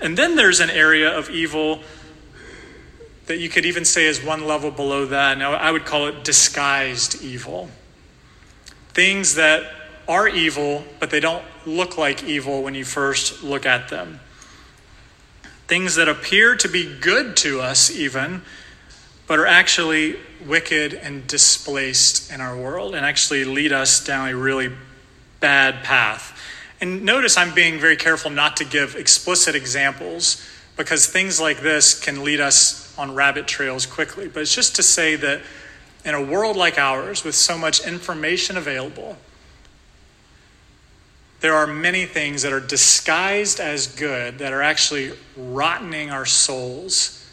And 0.00 0.16
then 0.16 0.36
there's 0.36 0.60
an 0.60 0.70
area 0.70 1.16
of 1.16 1.30
evil 1.30 1.80
that 3.26 3.38
you 3.38 3.48
could 3.48 3.66
even 3.66 3.84
say 3.84 4.06
is 4.06 4.22
one 4.22 4.46
level 4.46 4.70
below 4.70 5.06
that. 5.06 5.36
Now, 5.38 5.52
I 5.52 5.70
would 5.70 5.84
call 5.84 6.06
it 6.06 6.24
disguised 6.24 7.22
evil. 7.22 7.68
Things 8.90 9.34
that 9.34 9.64
are 10.08 10.28
evil, 10.28 10.84
but 11.00 11.10
they 11.10 11.20
don't 11.20 11.44
look 11.66 11.98
like 11.98 12.22
evil 12.22 12.62
when 12.62 12.74
you 12.74 12.84
first 12.84 13.42
look 13.42 13.66
at 13.66 13.88
them. 13.88 14.20
Things 15.66 15.96
that 15.96 16.08
appear 16.08 16.54
to 16.56 16.68
be 16.68 16.98
good 17.00 17.36
to 17.38 17.60
us, 17.60 17.90
even, 17.90 18.42
but 19.26 19.40
are 19.40 19.46
actually 19.46 20.16
wicked 20.46 20.94
and 20.94 21.26
displaced 21.26 22.30
in 22.30 22.40
our 22.40 22.56
world 22.56 22.94
and 22.94 23.04
actually 23.04 23.44
lead 23.44 23.72
us 23.72 24.04
down 24.04 24.28
a 24.28 24.36
really 24.36 24.70
bad 25.40 25.82
path. 25.82 26.40
And 26.80 27.04
notice 27.04 27.36
I'm 27.36 27.54
being 27.54 27.80
very 27.80 27.96
careful 27.96 28.30
not 28.30 28.58
to 28.58 28.64
give 28.64 28.94
explicit 28.94 29.56
examples 29.56 30.46
because 30.76 31.06
things 31.06 31.40
like 31.40 31.60
this 31.60 31.98
can 31.98 32.22
lead 32.22 32.40
us 32.40 32.85
on 32.98 33.14
rabbit 33.14 33.46
trails 33.46 33.86
quickly. 33.86 34.28
But 34.28 34.42
it's 34.42 34.54
just 34.54 34.76
to 34.76 34.82
say 34.82 35.16
that 35.16 35.42
in 36.04 36.14
a 36.14 36.22
world 36.22 36.56
like 36.56 36.78
ours, 36.78 37.24
with 37.24 37.34
so 37.34 37.58
much 37.58 37.86
information 37.86 38.56
available, 38.56 39.16
there 41.40 41.54
are 41.54 41.66
many 41.66 42.06
things 42.06 42.42
that 42.42 42.52
are 42.52 42.60
disguised 42.60 43.60
as 43.60 43.86
good 43.86 44.38
that 44.38 44.52
are 44.52 44.62
actually 44.62 45.12
rottening 45.38 46.10
our 46.10 46.26
souls 46.26 47.24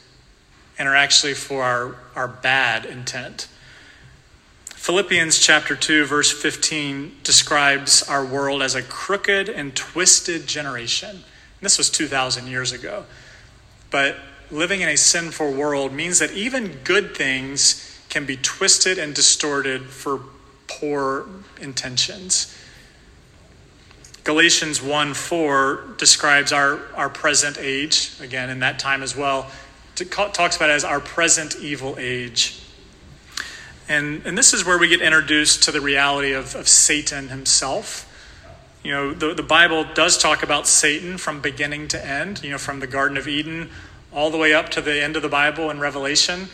and 0.78 0.88
are 0.88 0.96
actually 0.96 1.34
for 1.34 1.64
our, 1.64 1.96
our 2.16 2.28
bad 2.28 2.86
intent. 2.86 3.48
Philippians 4.84 5.40
chapter 5.40 5.76
2, 5.76 6.06
verse 6.06 6.32
15 6.32 7.20
describes 7.24 8.04
our 8.04 8.26
world 8.26 8.62
as 8.62 8.76
a 8.76 8.82
crooked 8.82 9.48
and 9.48 9.74
twisted 9.76 10.46
generation. 10.46 11.24
This 11.62 11.78
was 11.78 11.90
2,000 11.90 12.48
years 12.48 12.74
ago. 12.74 13.06
But 13.90 14.18
living 14.54 14.82
in 14.82 14.90
a 14.90 14.96
sinful 14.96 15.52
world 15.52 15.92
means 15.92 16.20
that 16.20 16.32
even 16.32 16.80
good 16.84 17.16
things 17.18 18.00
can 18.10 18.26
be 18.26 18.38
twisted 18.38 18.98
and 18.98 19.14
distorted 19.16 19.84
for 19.90 20.22
poor 20.68 21.26
intentions. 21.60 22.56
Galatians 24.24 24.82
1 24.82 25.14
4 25.14 25.96
describes 25.98 26.54
our, 26.54 26.80
our 26.96 27.10
present 27.10 27.58
age, 27.60 28.14
again, 28.22 28.50
in 28.50 28.60
that 28.60 28.80
time 28.80 29.04
as 29.04 29.18
well, 29.18 29.52
talks 29.96 30.56
about 30.56 30.70
it 30.70 30.74
as 30.74 30.86
our 30.86 31.00
present 31.00 31.58
evil 31.58 31.96
age. 32.00 32.62
And, 33.90 34.26
and 34.26 34.38
this 34.38 34.54
is 34.54 34.66
where 34.66 34.78
we 34.78 34.88
get 34.88 35.02
introduced 35.02 35.64
to 35.64 35.72
the 35.72 35.82
reality 35.82 36.32
of, 36.32 36.56
of 36.56 36.70
Satan 36.70 37.28
himself. 37.28 38.10
You 38.82 38.92
know, 38.92 39.14
the, 39.14 39.34
the 39.34 39.44
Bible 39.44 39.86
does 39.94 40.18
talk 40.18 40.42
about 40.42 40.68
Satan 40.68 41.18
from 41.18 41.42
beginning 41.42 41.90
to 41.90 42.06
end, 42.06 42.44
you 42.44 42.52
know, 42.52 42.58
from 42.58 42.80
the 42.80 42.88
Garden 42.88 43.18
of 43.18 43.28
Eden 43.28 43.70
all 44.14 44.30
the 44.30 44.38
way 44.38 44.54
up 44.54 44.70
to 44.70 44.82
the 44.82 45.02
end 45.02 45.16
of 45.16 45.22
the 45.22 45.30
Bible 45.30 45.70
in 45.70 45.80
Revelation, 45.80 46.50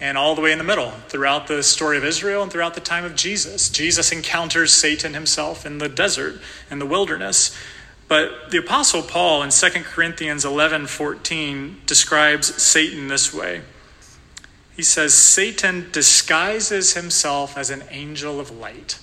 and 0.00 0.18
all 0.18 0.34
the 0.34 0.40
way 0.40 0.50
in 0.50 0.58
the 0.58 0.64
middle 0.64 0.90
throughout 1.08 1.46
the 1.46 1.62
story 1.62 1.96
of 1.96 2.04
Israel 2.04 2.42
and 2.42 2.50
throughout 2.50 2.74
the 2.74 2.80
time 2.80 3.04
of 3.04 3.14
Jesus. 3.14 3.70
Jesus 3.70 4.10
encounters 4.10 4.72
Satan 4.72 5.14
himself 5.14 5.64
in 5.64 5.78
the 5.78 5.88
desert, 5.88 6.40
in 6.70 6.80
the 6.80 6.86
wilderness. 6.86 7.56
But 8.08 8.50
the 8.50 8.58
Apostle 8.58 9.02
Paul 9.02 9.42
in 9.42 9.50
2 9.50 9.68
Corinthians 9.84 10.44
11 10.44 10.88
14 10.88 11.82
describes 11.86 12.60
Satan 12.60 13.08
this 13.08 13.32
way. 13.32 13.62
He 14.76 14.82
says, 14.82 15.14
Satan 15.14 15.88
disguises 15.92 16.94
himself 16.94 17.56
as 17.56 17.70
an 17.70 17.84
angel 17.90 18.40
of 18.40 18.50
light. 18.50 18.98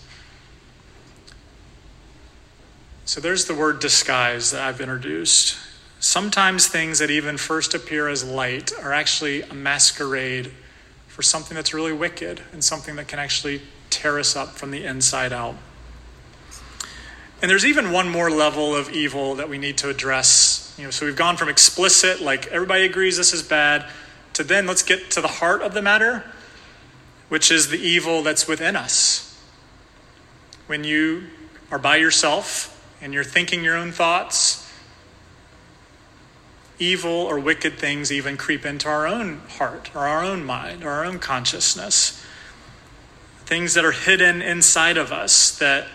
So 3.06 3.22
there's 3.22 3.46
the 3.46 3.56
word 3.56 3.80
disguise 3.80 4.52
that 4.52 4.62
I've 4.62 4.82
introduced. 4.82 5.58
Sometimes 6.00 6.68
things 6.68 7.00
that 7.00 7.12
even 7.12 7.38
first 7.38 7.74
appear 7.74 8.08
as 8.08 8.24
light 8.24 8.72
are 8.82 8.94
actually 8.94 9.42
a 9.42 9.54
masquerade 9.54 10.52
for 11.08 11.22
something 11.22 11.56
that's 11.56 11.74
really 11.74 11.92
wicked 11.92 12.42
and 12.54 12.64
something 12.64 12.96
that 12.96 13.10
can 13.10 13.20
actually 13.20 13.62
tear 13.90 14.18
us 14.18 14.36
up 14.36 14.50
from 14.50 14.72
the 14.72 14.86
inside 14.86 15.34
out. 15.34 15.56
And 17.42 17.52
there's 17.52 17.66
even 17.66 17.92
one 17.92 18.08
more 18.08 18.32
level 18.32 18.76
of 18.76 18.90
evil 18.92 19.36
that 19.36 19.50
we 19.50 19.58
need 19.58 19.78
to 19.80 19.90
address. 19.90 20.74
You 20.78 20.86
know, 20.86 20.90
so 20.92 21.06
we've 21.06 21.16
gone 21.18 21.36
from 21.36 21.50
explicit, 21.50 22.22
like 22.22 22.48
everybody 22.48 22.86
agrees 22.86 23.18
this 23.18 23.34
is 23.34 23.44
bad, 23.44 23.90
to 24.34 24.44
then 24.44 24.68
let's 24.68 24.84
get 24.84 25.12
to 25.12 25.22
the 25.22 25.28
heart 25.28 25.62
of 25.62 25.74
the 25.74 25.82
matter, 25.82 26.24
which 27.28 27.52
is 27.52 27.70
the 27.70 27.78
evil 27.78 28.24
that's 28.24 28.48
within 28.48 28.78
us. 28.78 29.38
When 30.68 30.86
you 30.86 31.24
are 31.72 31.80
by 31.80 31.98
yourself 31.98 32.76
and 33.02 33.14
you're 33.14 33.24
thinking 33.26 33.64
your 33.64 33.76
own 33.76 33.92
thoughts, 33.92 34.69
evil 36.80 37.12
or 37.12 37.40
wicked 37.40 37.78
things 37.78 38.12
even 38.12 38.38
creep 38.38 38.66
into 38.66 38.88
our 38.88 39.06
own 39.06 39.42
heart 39.50 39.92
or 39.94 40.08
our 40.08 40.24
own 40.24 40.44
mind 40.44 40.84
or 40.84 40.90
our 40.90 41.06
own 41.06 41.20
consciousness. 41.20 42.26
Things 43.46 43.74
that 43.74 43.86
are 43.86 43.92
hidden 43.92 44.42
inside 44.42 44.98
of 44.98 45.12
us 45.12 45.58
that 45.60 45.88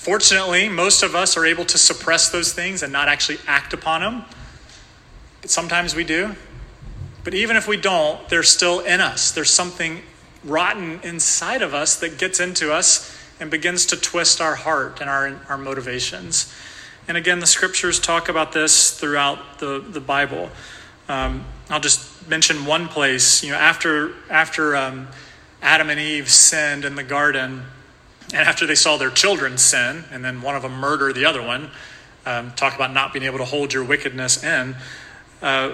Fortunately, 0.00 0.66
most 0.70 1.02
of 1.02 1.14
us 1.14 1.36
are 1.36 1.44
able 1.44 1.66
to 1.66 1.76
suppress 1.76 2.30
those 2.30 2.54
things 2.54 2.82
and 2.82 2.90
not 2.90 3.06
actually 3.06 3.36
act 3.46 3.74
upon 3.74 4.00
them. 4.00 4.24
But 5.42 5.50
sometimes 5.50 5.94
we 5.94 6.04
do. 6.04 6.36
But 7.22 7.34
even 7.34 7.54
if 7.54 7.68
we 7.68 7.76
don't, 7.76 8.26
they're 8.30 8.42
still 8.42 8.80
in 8.80 9.02
us. 9.02 9.30
There's 9.30 9.50
something 9.50 10.00
rotten 10.42 11.00
inside 11.02 11.60
of 11.60 11.74
us 11.74 11.96
that 11.96 12.16
gets 12.16 12.40
into 12.40 12.72
us 12.72 13.14
and 13.38 13.50
begins 13.50 13.84
to 13.86 13.96
twist 13.96 14.40
our 14.40 14.54
heart 14.54 15.02
and 15.02 15.10
our, 15.10 15.38
our 15.50 15.58
motivations. 15.58 16.50
And 17.10 17.16
again, 17.16 17.40
the 17.40 17.46
scriptures 17.48 17.98
talk 17.98 18.28
about 18.28 18.52
this 18.52 18.96
throughout 18.96 19.58
the, 19.58 19.80
the 19.80 19.98
Bible. 19.98 20.48
Um, 21.08 21.44
I'll 21.68 21.80
just 21.80 22.28
mention 22.28 22.66
one 22.66 22.86
place. 22.86 23.42
You 23.42 23.50
know, 23.50 23.56
after, 23.56 24.12
after 24.30 24.76
um, 24.76 25.08
Adam 25.60 25.90
and 25.90 25.98
Eve 25.98 26.30
sinned 26.30 26.84
in 26.84 26.94
the 26.94 27.02
garden, 27.02 27.64
and 28.32 28.46
after 28.46 28.64
they 28.64 28.76
saw 28.76 28.96
their 28.96 29.10
children 29.10 29.58
sin, 29.58 30.04
and 30.12 30.24
then 30.24 30.40
one 30.40 30.54
of 30.54 30.62
them 30.62 30.74
murder 30.74 31.12
the 31.12 31.24
other 31.24 31.42
one, 31.42 31.72
um, 32.26 32.52
talk 32.52 32.76
about 32.76 32.92
not 32.92 33.12
being 33.12 33.24
able 33.24 33.38
to 33.38 33.44
hold 33.44 33.72
your 33.72 33.82
wickedness 33.82 34.44
in. 34.44 34.76
Uh, 35.42 35.72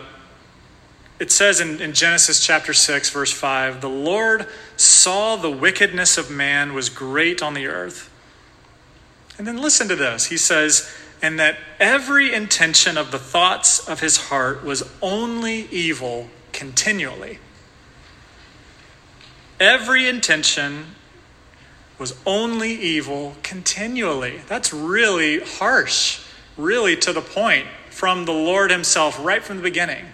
it 1.21 1.31
says 1.31 1.61
in, 1.61 1.83
in 1.83 1.93
Genesis 1.93 2.43
chapter 2.43 2.73
6, 2.73 3.11
verse 3.11 3.31
5 3.31 3.83
the 3.83 3.91
Lord 3.91 4.47
saw 4.79 5.37
the 5.37 5.51
wickedness 5.51 6.17
of 6.17 6.31
man 6.31 6.73
was 6.73 6.89
great 6.89 7.43
on 7.43 7.53
the 7.53 7.67
earth. 7.67 8.11
And 9.37 9.47
then 9.47 9.59
listen 9.59 9.87
to 9.89 9.97
this. 9.97 10.25
He 10.25 10.39
says, 10.39 10.91
and 11.27 11.41
that 11.41 11.59
every 11.81 12.33
intention 12.33 12.97
of 12.97 13.11
the 13.11 13.19
thoughts 13.19 13.89
of 13.89 13.99
his 13.99 14.17
heart 14.29 14.63
was 14.63 14.89
only 15.03 15.67
evil 15.73 16.29
continually. 16.53 17.41
Every 19.59 20.07
intention 20.07 20.95
was 21.99 22.17
only 22.25 22.71
evil 22.71 23.35
continually. 23.43 24.41
That's 24.47 24.73
really 24.73 25.41
harsh, 25.41 26.21
really 26.57 26.95
to 26.99 27.13
the 27.13 27.23
point 27.23 27.67
from 27.91 28.25
the 28.25 28.33
Lord 28.33 28.71
Himself 28.71 29.19
right 29.21 29.43
from 29.43 29.57
the 29.57 29.65
beginning. 29.65 30.05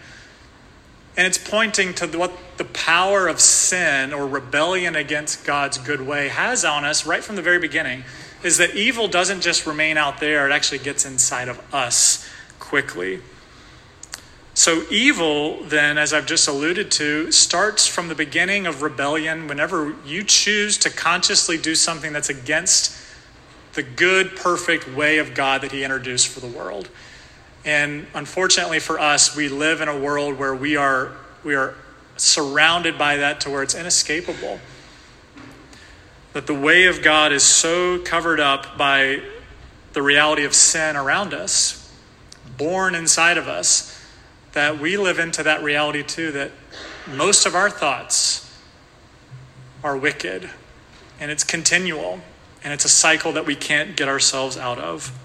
And 1.14 1.26
it's 1.26 1.36
pointing 1.36 1.92
to 1.92 2.06
what 2.06 2.32
the 2.56 2.64
power 2.64 3.28
of 3.28 3.38
sin 3.38 4.14
or 4.14 4.26
rebellion 4.26 4.96
against 4.96 5.44
God's 5.44 5.76
good 5.76 6.00
way 6.00 6.28
has 6.28 6.64
on 6.64 6.86
us 6.86 7.04
right 7.04 7.22
from 7.22 7.36
the 7.36 7.42
very 7.42 7.58
beginning 7.58 8.04
is 8.44 8.58
that 8.58 8.74
evil 8.74 9.08
doesn't 9.08 9.40
just 9.40 9.66
remain 9.66 9.96
out 9.96 10.20
there, 10.20 10.48
it 10.48 10.52
actually 10.52 10.78
gets 10.78 11.04
inside 11.04 11.48
of 11.48 11.74
us 11.74 12.28
quickly. 12.58 13.20
So, 14.54 14.84
evil, 14.90 15.62
then, 15.64 15.96
as 15.96 16.12
I've 16.12 16.26
just 16.26 16.46
alluded 16.46 16.90
to, 16.92 17.32
starts 17.32 17.86
from 17.86 18.08
the 18.08 18.14
beginning 18.14 18.66
of 18.66 18.82
rebellion. 18.82 19.48
Whenever 19.48 19.94
you 20.04 20.24
choose 20.24 20.76
to 20.78 20.90
consciously 20.90 21.56
do 21.56 21.74
something 21.74 22.12
that's 22.12 22.28
against 22.28 22.94
the 23.72 23.82
good, 23.82 24.36
perfect 24.36 24.86
way 24.94 25.16
of 25.18 25.32
God 25.32 25.62
that 25.62 25.72
He 25.72 25.84
introduced 25.84 26.28
for 26.28 26.40
the 26.40 26.46
world. 26.46 26.90
And 27.64 28.06
unfortunately 28.14 28.78
for 28.78 28.98
us, 28.98 29.34
we 29.34 29.48
live 29.48 29.80
in 29.80 29.88
a 29.88 29.98
world 29.98 30.38
where 30.38 30.54
we 30.54 30.76
are, 30.76 31.12
we 31.44 31.54
are 31.54 31.74
surrounded 32.16 32.98
by 32.98 33.16
that 33.16 33.40
to 33.42 33.50
where 33.50 33.62
it's 33.62 33.74
inescapable. 33.74 34.60
That 36.32 36.46
the 36.46 36.54
way 36.54 36.86
of 36.86 37.02
God 37.02 37.32
is 37.32 37.42
so 37.42 37.98
covered 37.98 38.40
up 38.40 38.78
by 38.78 39.22
the 39.92 40.02
reality 40.02 40.44
of 40.44 40.54
sin 40.54 40.96
around 40.96 41.34
us, 41.34 41.92
born 42.56 42.94
inside 42.94 43.36
of 43.36 43.48
us 43.48 43.98
that 44.52 44.78
we 44.78 44.96
live 44.96 45.18
into 45.18 45.42
that 45.42 45.62
reality 45.62 46.02
too 46.02 46.32
that 46.32 46.50
most 47.14 47.46
of 47.46 47.54
our 47.54 47.70
thoughts 47.70 48.48
are 49.82 49.96
wicked 49.96 50.48
and 51.18 51.30
it's 51.30 51.44
continual 51.44 52.20
and 52.62 52.72
it's 52.72 52.84
a 52.84 52.88
cycle 52.88 53.32
that 53.32 53.46
we 53.46 53.56
can't 53.56 53.96
get 53.96 54.08
ourselves 54.08 54.56
out 54.56 54.78
of. 54.78 55.18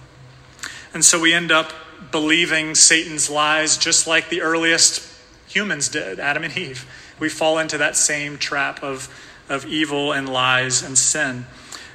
And 0.93 1.05
so 1.05 1.19
we 1.19 1.33
end 1.33 1.51
up 1.51 1.71
believing 2.11 2.73
Satan's 2.73 3.29
lies 3.29 3.77
just 3.77 4.07
like 4.07 4.29
the 4.29 4.41
earliest 4.41 5.07
humans 5.47 5.89
did, 5.89 6.19
Adam 6.19 6.43
and 6.43 6.57
Eve. 6.57 6.89
We 7.19 7.29
fall 7.29 7.59
into 7.59 7.77
that 7.77 7.95
same 7.95 8.37
trap 8.37 8.83
of, 8.83 9.07
of 9.49 9.65
evil 9.65 10.11
and 10.11 10.27
lies 10.29 10.83
and 10.83 10.97
sin. 10.97 11.45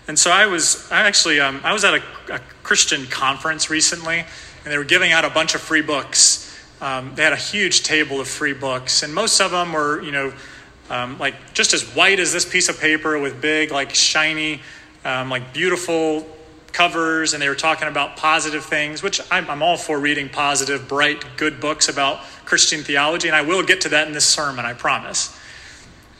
And 0.09 0.19
so 0.19 0.31
I 0.31 0.47
was, 0.47 0.91
I 0.91 1.03
actually, 1.03 1.41
um, 1.41 1.61
I 1.63 1.73
was 1.73 1.85
at 1.85 1.95
a, 1.95 2.03
a, 2.31 2.41
Christian 2.63 3.07
conference 3.07 3.71
recently, 3.71 4.21
and 4.21 4.73
they 4.73 4.79
were 4.79 4.85
giving 4.85 5.13
out 5.13 5.25
a 5.25 5.31
bunch 5.31 5.55
of 5.55 5.61
free 5.61 5.83
books. 5.83 6.49
Um, 6.81 7.15
they 7.15 7.23
had 7.23 7.33
a 7.33 7.37
huge 7.37 7.83
table 7.83 8.21
of 8.21 8.29
free 8.29 8.53
books, 8.53 9.03
and 9.03 9.15
most 9.15 9.41
of 9.41 9.51
them 9.51 9.73
were, 9.73 10.01
you 10.03 10.13
know, 10.13 10.33
um, 10.91 11.19
like 11.19 11.55
just 11.55 11.75
as 11.75 11.83
white 11.95 12.19
as 12.21 12.33
this 12.33 12.51
piece 12.51 12.69
of 12.69 12.81
paper 12.81 13.19
with 13.19 13.41
big, 13.41 13.71
like 13.71 13.95
shiny, 13.95 14.61
um, 15.05 15.29
like 15.29 15.53
beautiful 15.53 16.27
covers, 16.73 17.35
and 17.35 17.43
they 17.43 17.49
were 17.49 17.55
talking 17.55 17.89
about 17.89 18.17
positive 18.17 18.65
things, 18.65 19.03
which 19.03 19.21
I'm, 19.31 19.49
I'm 19.51 19.63
all 19.63 19.77
for 19.77 19.99
reading 19.99 20.29
positive, 20.29 20.89
bright, 20.89 21.25
good 21.37 21.61
books 21.61 21.89
about 21.89 22.21
Christian 22.45 22.83
theology, 22.83 23.29
and 23.29 23.37
I 23.37 23.43
will 23.43 23.63
get 23.63 23.83
to 23.83 23.91
that 23.91 24.09
in 24.09 24.15
this 24.15 24.27
sermon, 24.27 24.65
I 24.65 24.73
promise. 24.73 25.39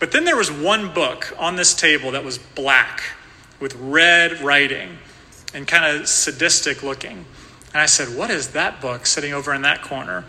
But 0.03 0.11
then 0.11 0.25
there 0.25 0.35
was 0.35 0.51
one 0.51 0.93
book 0.93 1.33
on 1.39 1.55
this 1.55 1.75
table 1.75 2.11
that 2.11 2.25
was 2.25 2.37
black 2.37 3.05
with 3.61 3.77
red 3.77 4.41
writing 4.41 4.99
and 5.55 5.65
kind 5.65 5.97
of 5.97 6.09
sadistic 6.09 6.83
looking. 6.83 7.25
And 7.73 7.81
I 7.81 7.87
said, 7.87 8.19
What 8.19 8.29
is 8.29 8.49
that 8.49 8.81
book 8.81 9.07
sitting 9.07 9.33
over 9.33 9.55
in 9.55 9.63
that 9.63 9.83
corner? 9.83 10.25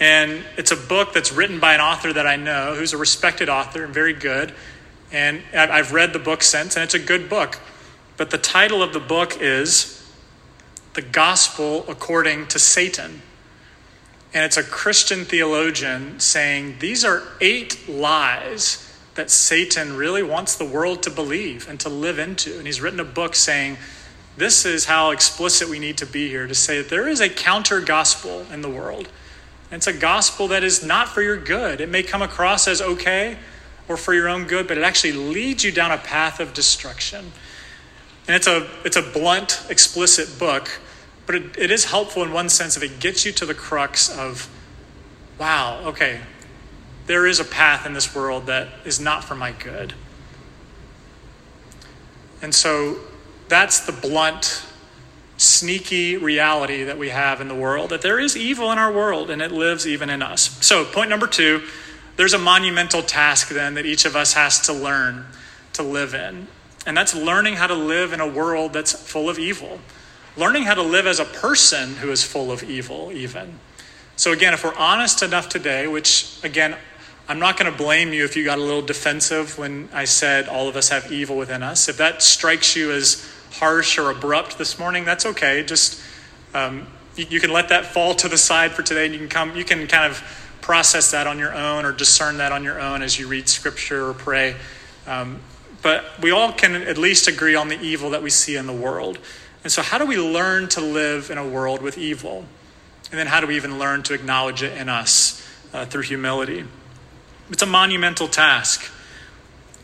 And 0.00 0.44
it's 0.56 0.72
a 0.72 0.76
book 0.76 1.12
that's 1.14 1.32
written 1.32 1.60
by 1.60 1.74
an 1.74 1.80
author 1.80 2.12
that 2.12 2.26
I 2.26 2.34
know 2.34 2.74
who's 2.74 2.92
a 2.92 2.96
respected 2.96 3.48
author 3.48 3.84
and 3.84 3.94
very 3.94 4.12
good. 4.12 4.52
And 5.12 5.40
I've 5.54 5.92
read 5.92 6.12
the 6.12 6.18
book 6.18 6.42
since, 6.42 6.74
and 6.74 6.82
it's 6.82 6.94
a 6.94 6.98
good 6.98 7.28
book. 7.28 7.60
But 8.16 8.30
the 8.30 8.38
title 8.38 8.82
of 8.82 8.92
the 8.92 8.98
book 8.98 9.40
is 9.40 10.04
The 10.94 11.02
Gospel 11.02 11.84
According 11.86 12.48
to 12.48 12.58
Satan. 12.58 13.22
And 14.34 14.44
it's 14.44 14.56
a 14.56 14.64
Christian 14.64 15.24
theologian 15.24 16.18
saying 16.18 16.78
these 16.80 17.04
are 17.04 17.22
eight 17.40 17.88
lies 17.88 18.82
that 19.16 19.30
Satan 19.30 19.96
really 19.96 20.22
wants 20.22 20.54
the 20.54 20.64
world 20.64 21.02
to 21.02 21.10
believe 21.10 21.68
and 21.68 21.80
to 21.80 21.88
live 21.88 22.18
into. 22.18 22.56
And 22.58 22.66
he's 22.66 22.80
written 22.80 23.00
a 23.00 23.04
book 23.04 23.34
saying, 23.34 23.78
this 24.36 24.66
is 24.66 24.84
how 24.84 25.10
explicit 25.10 25.68
we 25.68 25.78
need 25.78 25.98
to 25.98 26.06
be 26.06 26.28
here 26.28 26.46
to 26.46 26.54
say 26.54 26.78
that 26.78 26.90
there 26.90 27.08
is 27.08 27.20
a 27.20 27.28
counter 27.28 27.80
gospel 27.80 28.44
in 28.52 28.60
the 28.60 28.68
world. 28.68 29.08
And 29.70 29.78
it's 29.78 29.86
a 29.86 29.92
gospel 29.92 30.48
that 30.48 30.62
is 30.62 30.84
not 30.84 31.08
for 31.08 31.22
your 31.22 31.38
good. 31.38 31.80
It 31.80 31.88
may 31.88 32.02
come 32.02 32.22
across 32.22 32.68
as 32.68 32.80
okay 32.82 33.38
or 33.88 33.96
for 33.96 34.12
your 34.12 34.28
own 34.28 34.44
good, 34.44 34.68
but 34.68 34.76
it 34.76 34.84
actually 34.84 35.12
leads 35.12 35.64
you 35.64 35.72
down 35.72 35.90
a 35.90 35.98
path 35.98 36.38
of 36.38 36.52
destruction. 36.52 37.32
And 38.28 38.36
it's 38.36 38.46
a, 38.46 38.68
it's 38.84 38.96
a 38.96 39.02
blunt, 39.02 39.64
explicit 39.70 40.38
book, 40.38 40.80
but 41.24 41.34
it, 41.34 41.56
it 41.56 41.70
is 41.70 41.86
helpful 41.86 42.22
in 42.22 42.32
one 42.32 42.48
sense 42.48 42.76
if 42.76 42.82
it 42.82 43.00
gets 43.00 43.24
you 43.24 43.32
to 43.32 43.46
the 43.46 43.54
crux 43.54 44.08
of, 44.16 44.48
wow, 45.38 45.80
okay, 45.86 46.20
there 47.06 47.26
is 47.26 47.40
a 47.40 47.44
path 47.44 47.86
in 47.86 47.92
this 47.92 48.14
world 48.14 48.46
that 48.46 48.68
is 48.84 48.98
not 49.00 49.24
for 49.24 49.34
my 49.34 49.52
good. 49.52 49.94
And 52.42 52.54
so 52.54 52.98
that's 53.48 53.86
the 53.86 53.92
blunt, 53.92 54.64
sneaky 55.36 56.16
reality 56.16 56.84
that 56.84 56.98
we 56.98 57.10
have 57.10 57.40
in 57.40 57.48
the 57.48 57.54
world 57.54 57.90
that 57.90 58.02
there 58.02 58.18
is 58.18 58.36
evil 58.36 58.72
in 58.72 58.78
our 58.78 58.92
world 58.92 59.30
and 59.30 59.40
it 59.40 59.52
lives 59.52 59.86
even 59.86 60.10
in 60.10 60.22
us. 60.22 60.64
So, 60.64 60.84
point 60.84 61.10
number 61.10 61.26
two 61.26 61.62
there's 62.16 62.32
a 62.32 62.38
monumental 62.38 63.02
task 63.02 63.48
then 63.50 63.74
that 63.74 63.84
each 63.84 64.06
of 64.06 64.16
us 64.16 64.32
has 64.32 64.60
to 64.62 64.72
learn 64.72 65.26
to 65.74 65.82
live 65.82 66.14
in. 66.14 66.48
And 66.86 66.96
that's 66.96 67.14
learning 67.14 67.56
how 67.56 67.66
to 67.66 67.74
live 67.74 68.12
in 68.12 68.20
a 68.20 68.26
world 68.26 68.72
that's 68.72 68.92
full 68.92 69.28
of 69.28 69.38
evil. 69.38 69.80
Learning 70.36 70.62
how 70.62 70.74
to 70.74 70.82
live 70.82 71.06
as 71.06 71.18
a 71.18 71.24
person 71.24 71.96
who 71.96 72.10
is 72.10 72.22
full 72.22 72.50
of 72.50 72.62
evil, 72.62 73.10
even. 73.12 73.58
So, 74.16 74.32
again, 74.32 74.54
if 74.54 74.64
we're 74.64 74.74
honest 74.74 75.22
enough 75.22 75.48
today, 75.48 75.86
which, 75.86 76.38
again, 76.42 76.76
I'm 77.28 77.40
not 77.40 77.58
going 77.58 77.70
to 77.70 77.76
blame 77.76 78.12
you 78.12 78.24
if 78.24 78.36
you 78.36 78.44
got 78.44 78.58
a 78.58 78.62
little 78.62 78.82
defensive 78.82 79.58
when 79.58 79.88
I 79.92 80.04
said 80.04 80.48
all 80.48 80.68
of 80.68 80.76
us 80.76 80.90
have 80.90 81.10
evil 81.10 81.36
within 81.36 81.60
us. 81.60 81.88
If 81.88 81.96
that 81.96 82.22
strikes 82.22 82.76
you 82.76 82.92
as 82.92 83.28
harsh 83.54 83.98
or 83.98 84.10
abrupt 84.10 84.58
this 84.58 84.78
morning, 84.78 85.04
that's 85.04 85.26
okay. 85.26 85.64
Just 85.64 86.00
um, 86.54 86.86
you, 87.16 87.26
you, 87.28 87.40
can 87.40 87.50
let 87.50 87.70
that 87.70 87.86
fall 87.86 88.14
to 88.14 88.28
the 88.28 88.38
side 88.38 88.72
for 88.72 88.82
today, 88.82 89.06
and 89.06 89.12
you 89.12 89.18
can 89.18 89.28
come. 89.28 89.56
You 89.56 89.64
can 89.64 89.88
kind 89.88 90.08
of 90.08 90.22
process 90.60 91.10
that 91.10 91.26
on 91.26 91.36
your 91.40 91.52
own 91.52 91.84
or 91.84 91.90
discern 91.90 92.36
that 92.36 92.52
on 92.52 92.62
your 92.62 92.80
own 92.80 93.02
as 93.02 93.18
you 93.18 93.26
read 93.26 93.48
Scripture 93.48 94.08
or 94.08 94.14
pray. 94.14 94.54
Um, 95.08 95.40
but 95.82 96.04
we 96.22 96.30
all 96.30 96.52
can 96.52 96.76
at 96.76 96.96
least 96.96 97.26
agree 97.26 97.56
on 97.56 97.66
the 97.66 97.80
evil 97.80 98.10
that 98.10 98.22
we 98.22 98.30
see 98.30 98.54
in 98.54 98.68
the 98.68 98.72
world. 98.72 99.18
And 99.64 99.72
so, 99.72 99.82
how 99.82 99.98
do 99.98 100.06
we 100.06 100.16
learn 100.16 100.68
to 100.68 100.80
live 100.80 101.30
in 101.30 101.38
a 101.38 101.46
world 101.46 101.82
with 101.82 101.98
evil? 101.98 102.44
And 103.10 103.18
then, 103.18 103.26
how 103.26 103.40
do 103.40 103.48
we 103.48 103.56
even 103.56 103.80
learn 103.80 104.04
to 104.04 104.14
acknowledge 104.14 104.62
it 104.62 104.76
in 104.76 104.88
us 104.88 105.44
uh, 105.72 105.86
through 105.86 106.02
humility? 106.02 106.66
It's 107.50 107.62
a 107.62 107.66
monumental 107.66 108.26
task. 108.28 108.90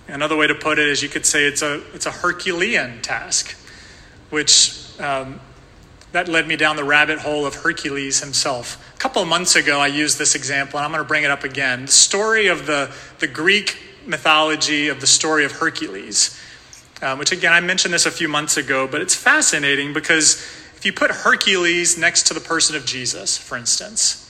Another 0.09 0.37
way 0.37 0.47
to 0.49 0.55
put 0.55 0.79
it 0.79 0.89
is 0.89 1.03
you 1.03 1.09
could 1.09 1.25
say 1.25 1.45
it's 1.45 1.63
a, 1.63 1.81
it's 1.95 2.07
a 2.07 2.11
Herculean 2.11 3.03
task, 3.03 3.57
which 4.31 4.99
um, 5.01 5.41
that 6.11 6.29
led 6.29 6.47
me 6.49 6.57
down 6.57 6.77
the 6.77 6.85
rabbit 6.85 7.21
hole 7.21 7.47
of 7.47 7.55
Hercules 7.55 8.21
himself. 8.21 8.93
A 8.95 8.99
couple 8.99 9.23
of 9.23 9.29
months 9.29 9.57
ago, 9.57 9.79
I 9.79 9.87
used 9.87 10.19
this 10.19 10.35
example, 10.35 10.79
and 10.79 10.85
I'm 10.85 10.91
going 10.91 11.03
to 11.03 11.09
bring 11.09 11.25
it 11.25 11.31
up 11.31 11.45
again. 11.45 11.87
The 11.87 11.93
story 11.93 12.49
of 12.49 12.67
the, 12.67 12.93
the 13.21 13.29
Greek 13.29 13.79
mythology 14.07 14.89
of 14.89 15.01
the 15.01 15.07
story 15.07 15.45
of 15.45 15.53
Hercules, 15.53 16.39
um, 17.01 17.19
which 17.19 17.33
again, 17.33 17.53
I 17.53 17.61
mentioned 17.61 17.95
this 17.95 18.07
a 18.07 18.11
few 18.11 18.29
months 18.29 18.57
ago, 18.57 18.89
but 18.89 19.01
it's 19.01 19.15
fascinating 19.15 19.93
because 19.93 20.35
if 20.77 20.85
you 20.85 20.93
put 20.93 21.11
Hercules 21.11 21.97
next 21.97 22.27
to 22.27 22.35
the 22.35 22.41
person 22.41 22.75
of 22.75 22.85
Jesus, 22.85 23.39
for 23.39 23.57
instance, 23.57 24.22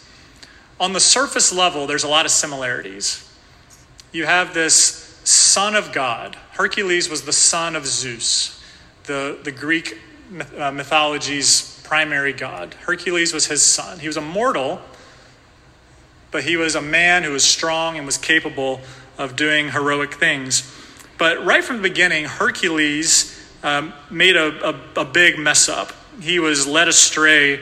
on 0.83 0.92
the 0.92 1.01
surface 1.01 1.53
level, 1.53 1.87
there's 1.87 2.03
a 2.03 2.09
lot 2.09 2.27
of 2.27 2.33
similarities. 2.33 3.33
You 4.11 4.27
have 4.27 4.53
this 4.53 4.75
son 5.23 5.77
of 5.77 5.92
God. 5.92 6.37
Hercules 6.51 7.09
was 7.09 7.23
the 7.23 7.33
son 7.33 7.77
of 7.77 7.87
Zeus, 7.87 8.61
the, 9.05 9.38
the 9.45 9.53
Greek 9.53 9.97
uh, 10.59 10.73
mythology's 10.73 11.81
primary 11.85 12.33
god. 12.33 12.75
Hercules 12.75 13.33
was 13.33 13.47
his 13.47 13.62
son. 13.62 14.01
He 14.01 14.09
was 14.09 14.16
a 14.16 14.21
mortal, 14.21 14.81
but 16.33 16.42
he 16.42 16.57
was 16.57 16.75
a 16.75 16.83
man 16.83 17.23
who 17.23 17.31
was 17.31 17.45
strong 17.45 17.97
and 17.97 18.05
was 18.05 18.18
capable 18.18 18.81
of 19.18 19.37
doing 19.37 19.71
heroic 19.71 20.14
things. 20.14 20.68
But 21.16 21.45
right 21.45 21.62
from 21.62 21.77
the 21.77 21.83
beginning, 21.83 22.25
Hercules 22.25 23.38
um, 23.62 23.92
made 24.11 24.35
a, 24.35 24.71
a, 24.71 25.03
a, 25.03 25.05
big 25.05 25.38
mess 25.38 25.68
up. 25.68 25.92
He 26.21 26.40
was 26.40 26.66
led 26.66 26.88
astray 26.88 27.61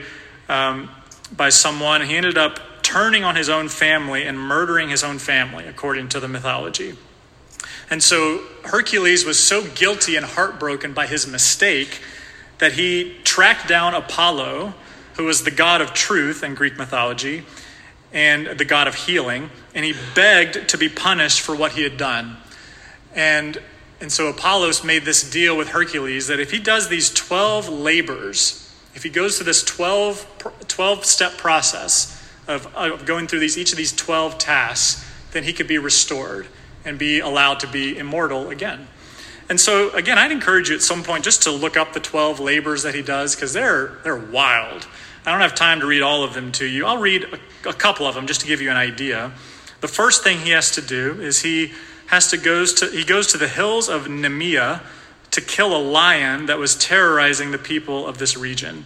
um, 0.49 0.89
by 1.37 1.49
someone. 1.49 2.01
He 2.01 2.15
ended 2.15 2.39
up 2.39 2.59
turning 2.91 3.23
on 3.23 3.37
his 3.37 3.47
own 3.47 3.69
family 3.69 4.27
and 4.27 4.37
murdering 4.37 4.89
his 4.89 5.01
own 5.01 5.17
family, 5.17 5.65
according 5.65 6.09
to 6.09 6.19
the 6.19 6.27
mythology. 6.27 6.93
And 7.89 8.03
so 8.03 8.41
Hercules 8.63 9.23
was 9.23 9.39
so 9.39 9.65
guilty 9.65 10.17
and 10.17 10.25
heartbroken 10.25 10.93
by 10.93 11.07
his 11.07 11.25
mistake 11.25 12.01
that 12.57 12.73
he 12.73 13.15
tracked 13.23 13.69
down 13.69 13.93
Apollo, 13.93 14.73
who 15.15 15.23
was 15.23 15.45
the 15.45 15.51
god 15.51 15.79
of 15.79 15.93
truth 15.93 16.43
in 16.43 16.53
Greek 16.53 16.77
mythology 16.77 17.45
and 18.11 18.59
the 18.59 18.65
god 18.65 18.89
of 18.89 18.95
healing, 18.95 19.49
and 19.73 19.85
he 19.85 19.93
begged 20.13 20.67
to 20.67 20.77
be 20.77 20.89
punished 20.89 21.39
for 21.39 21.55
what 21.55 21.71
he 21.71 21.83
had 21.83 21.95
done. 21.95 22.35
And, 23.15 23.57
and 24.01 24.11
so 24.11 24.27
Apollos 24.27 24.83
made 24.83 25.05
this 25.05 25.29
deal 25.29 25.55
with 25.55 25.69
Hercules 25.69 26.27
that 26.27 26.41
if 26.41 26.51
he 26.51 26.59
does 26.59 26.89
these 26.89 27.09
12 27.09 27.69
labors, 27.69 28.69
if 28.95 29.03
he 29.03 29.09
goes 29.09 29.37
through 29.37 29.45
this 29.45 29.63
12, 29.63 30.67
12 30.67 31.05
step 31.05 31.37
process, 31.37 32.20
of, 32.51 32.75
of 32.75 33.05
going 33.05 33.27
through 33.27 33.39
these, 33.39 33.57
each 33.57 33.71
of 33.71 33.77
these 33.77 33.91
12 33.93 34.37
tasks, 34.37 35.09
then 35.31 35.43
he 35.43 35.53
could 35.53 35.67
be 35.67 35.77
restored 35.77 36.47
and 36.85 36.97
be 36.99 37.19
allowed 37.19 37.59
to 37.61 37.67
be 37.67 37.97
immortal 37.97 38.49
again. 38.49 38.87
And 39.49 39.59
so, 39.59 39.89
again, 39.91 40.17
I'd 40.17 40.31
encourage 40.31 40.69
you 40.69 40.75
at 40.75 40.81
some 40.81 41.03
point 41.03 41.23
just 41.23 41.43
to 41.43 41.51
look 41.51 41.75
up 41.75 41.93
the 41.93 41.99
12 41.99 42.39
labors 42.39 42.83
that 42.83 42.95
he 42.95 43.01
does 43.01 43.35
because 43.35 43.53
they're, 43.53 43.97
they're 44.03 44.15
wild. 44.15 44.87
I 45.25 45.31
don't 45.31 45.41
have 45.41 45.55
time 45.55 45.81
to 45.81 45.85
read 45.85 46.01
all 46.01 46.23
of 46.23 46.33
them 46.33 46.51
to 46.53 46.65
you. 46.65 46.85
I'll 46.85 46.97
read 46.97 47.25
a, 47.25 47.69
a 47.69 47.73
couple 47.73 48.05
of 48.05 48.15
them 48.15 48.27
just 48.27 48.41
to 48.41 48.47
give 48.47 48.61
you 48.61 48.71
an 48.71 48.77
idea. 48.77 49.31
The 49.81 49.87
first 49.87 50.23
thing 50.23 50.39
he 50.39 50.51
has 50.51 50.71
to 50.71 50.81
do 50.81 51.19
is 51.21 51.41
he 51.41 51.73
has 52.07 52.29
to 52.29 52.37
goes 52.37 52.73
to 52.75 52.87
he 52.87 53.03
goes 53.03 53.27
to 53.27 53.37
the 53.37 53.47
hills 53.47 53.87
of 53.89 54.05
Nemea 54.05 54.81
to 55.31 55.41
kill 55.41 55.75
a 55.75 55.79
lion 55.81 56.47
that 56.47 56.57
was 56.57 56.75
terrorizing 56.75 57.51
the 57.51 57.57
people 57.57 58.05
of 58.05 58.17
this 58.17 58.37
region. 58.37 58.85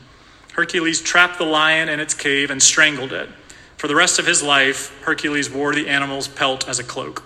Hercules 0.54 1.02
trapped 1.02 1.38
the 1.38 1.46
lion 1.46 1.90
in 1.90 2.00
its 2.00 2.14
cave 2.14 2.50
and 2.50 2.62
strangled 2.62 3.12
it. 3.12 3.30
For 3.78 3.88
the 3.88 3.96
rest 3.96 4.20
of 4.20 4.26
his 4.26 4.42
life, 4.42 4.98
Hercules 5.04 5.50
wore 5.50 5.74
the 5.74 5.90
animal's 5.90 6.28
pelt 6.28 6.68
as 6.68 6.80
a 6.80 6.84
cloak. 6.84 7.24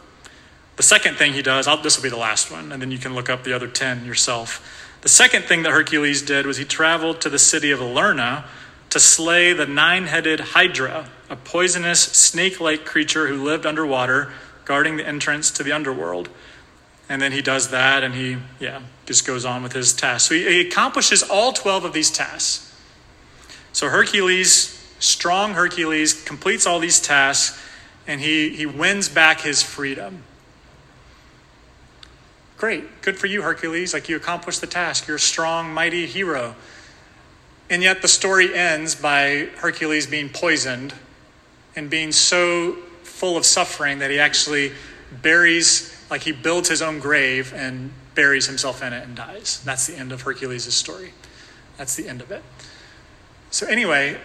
The 0.77 0.83
second 0.83 1.15
thing 1.15 1.33
he 1.33 1.41
does, 1.41 1.67
I'll, 1.67 1.81
this 1.81 1.97
will 1.97 2.03
be 2.03 2.09
the 2.09 2.17
last 2.17 2.51
one, 2.51 2.71
and 2.71 2.81
then 2.81 2.89
you 2.89 2.97
can 2.97 3.13
look 3.13 3.29
up 3.29 3.43
the 3.43 3.53
other 3.53 3.67
10 3.67 4.05
yourself. 4.05 4.65
The 5.01 5.09
second 5.09 5.43
thing 5.43 5.63
that 5.63 5.71
Hercules 5.71 6.21
did 6.21 6.45
was 6.45 6.57
he 6.57 6.65
traveled 6.65 7.21
to 7.21 7.29
the 7.29 7.39
city 7.39 7.71
of 7.71 7.79
Lerna 7.79 8.45
to 8.89 8.99
slay 8.99 9.53
the 9.53 9.65
nine 9.65 10.05
headed 10.05 10.39
Hydra, 10.39 11.09
a 11.29 11.35
poisonous 11.35 12.01
snake 12.01 12.59
like 12.59 12.85
creature 12.85 13.27
who 13.27 13.43
lived 13.43 13.65
underwater, 13.65 14.31
guarding 14.65 14.97
the 14.97 15.07
entrance 15.07 15.51
to 15.51 15.63
the 15.63 15.71
underworld. 15.71 16.29
And 17.07 17.21
then 17.21 17.31
he 17.31 17.41
does 17.41 17.69
that 17.69 18.03
and 18.03 18.13
he, 18.13 18.37
yeah, 18.59 18.81
just 19.05 19.25
goes 19.25 19.45
on 19.45 19.63
with 19.63 19.73
his 19.73 19.93
tasks. 19.93 20.29
So 20.29 20.35
he, 20.35 20.43
he 20.43 20.67
accomplishes 20.67 21.23
all 21.23 21.53
12 21.53 21.85
of 21.85 21.93
these 21.93 22.11
tasks. 22.11 22.73
So 23.73 23.89
Hercules 23.89 24.78
strong 24.99 25.53
Hercules 25.53 26.23
completes 26.23 26.65
all 26.65 26.79
these 26.79 26.99
tasks 26.99 27.59
and 28.07 28.21
he, 28.21 28.49
he 28.49 28.65
wins 28.65 29.09
back 29.09 29.41
his 29.41 29.61
freedom. 29.61 30.23
Great, 32.57 33.01
good 33.01 33.17
for 33.17 33.27
you, 33.27 33.41
Hercules. 33.41 33.93
Like 33.93 34.09
you 34.09 34.15
accomplished 34.15 34.61
the 34.61 34.67
task. 34.67 35.07
You're 35.07 35.17
a 35.17 35.19
strong, 35.19 35.73
mighty 35.73 36.05
hero. 36.05 36.55
And 37.69 37.83
yet 37.83 38.01
the 38.01 38.07
story 38.07 38.53
ends 38.53 38.95
by 38.95 39.49
Hercules 39.57 40.07
being 40.07 40.29
poisoned 40.29 40.93
and 41.75 41.89
being 41.89 42.11
so 42.11 42.73
full 43.03 43.37
of 43.37 43.45
suffering 43.45 43.99
that 43.99 44.09
he 44.09 44.19
actually 44.19 44.73
buries, 45.21 45.95
like 46.09 46.21
he 46.21 46.31
builds 46.31 46.67
his 46.67 46.81
own 46.81 46.99
grave 46.99 47.53
and 47.55 47.91
buries 48.15 48.47
himself 48.47 48.81
in 48.81 48.91
it 48.91 49.03
and 49.03 49.15
dies. 49.15 49.61
That's 49.63 49.87
the 49.87 49.95
end 49.95 50.11
of 50.11 50.23
Hercules' 50.23 50.73
story. 50.73 51.13
That's 51.77 51.95
the 51.95 52.09
end 52.09 52.21
of 52.21 52.31
it. 52.31 52.43
So, 53.51 53.67
anyway, 53.67 54.17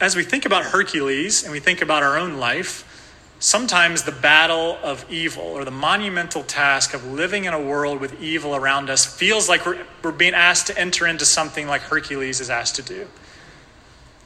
as 0.00 0.16
we 0.16 0.24
think 0.24 0.44
about 0.44 0.64
Hercules 0.64 1.42
and 1.42 1.52
we 1.52 1.60
think 1.60 1.80
about 1.82 2.02
our 2.02 2.16
own 2.16 2.38
life, 2.38 2.90
sometimes 3.38 4.02
the 4.02 4.12
battle 4.12 4.78
of 4.82 5.04
evil 5.10 5.44
or 5.44 5.64
the 5.64 5.70
monumental 5.70 6.42
task 6.42 6.94
of 6.94 7.04
living 7.06 7.44
in 7.44 7.54
a 7.54 7.60
world 7.60 8.00
with 8.00 8.20
evil 8.20 8.56
around 8.56 8.90
us 8.90 9.04
feels 9.04 9.48
like 9.48 9.64
we're, 9.66 9.84
we're 10.02 10.12
being 10.12 10.34
asked 10.34 10.66
to 10.68 10.78
enter 10.78 11.06
into 11.06 11.24
something 11.24 11.66
like 11.66 11.82
Hercules 11.82 12.40
is 12.40 12.50
asked 12.50 12.76
to 12.76 12.82
do. 12.82 13.06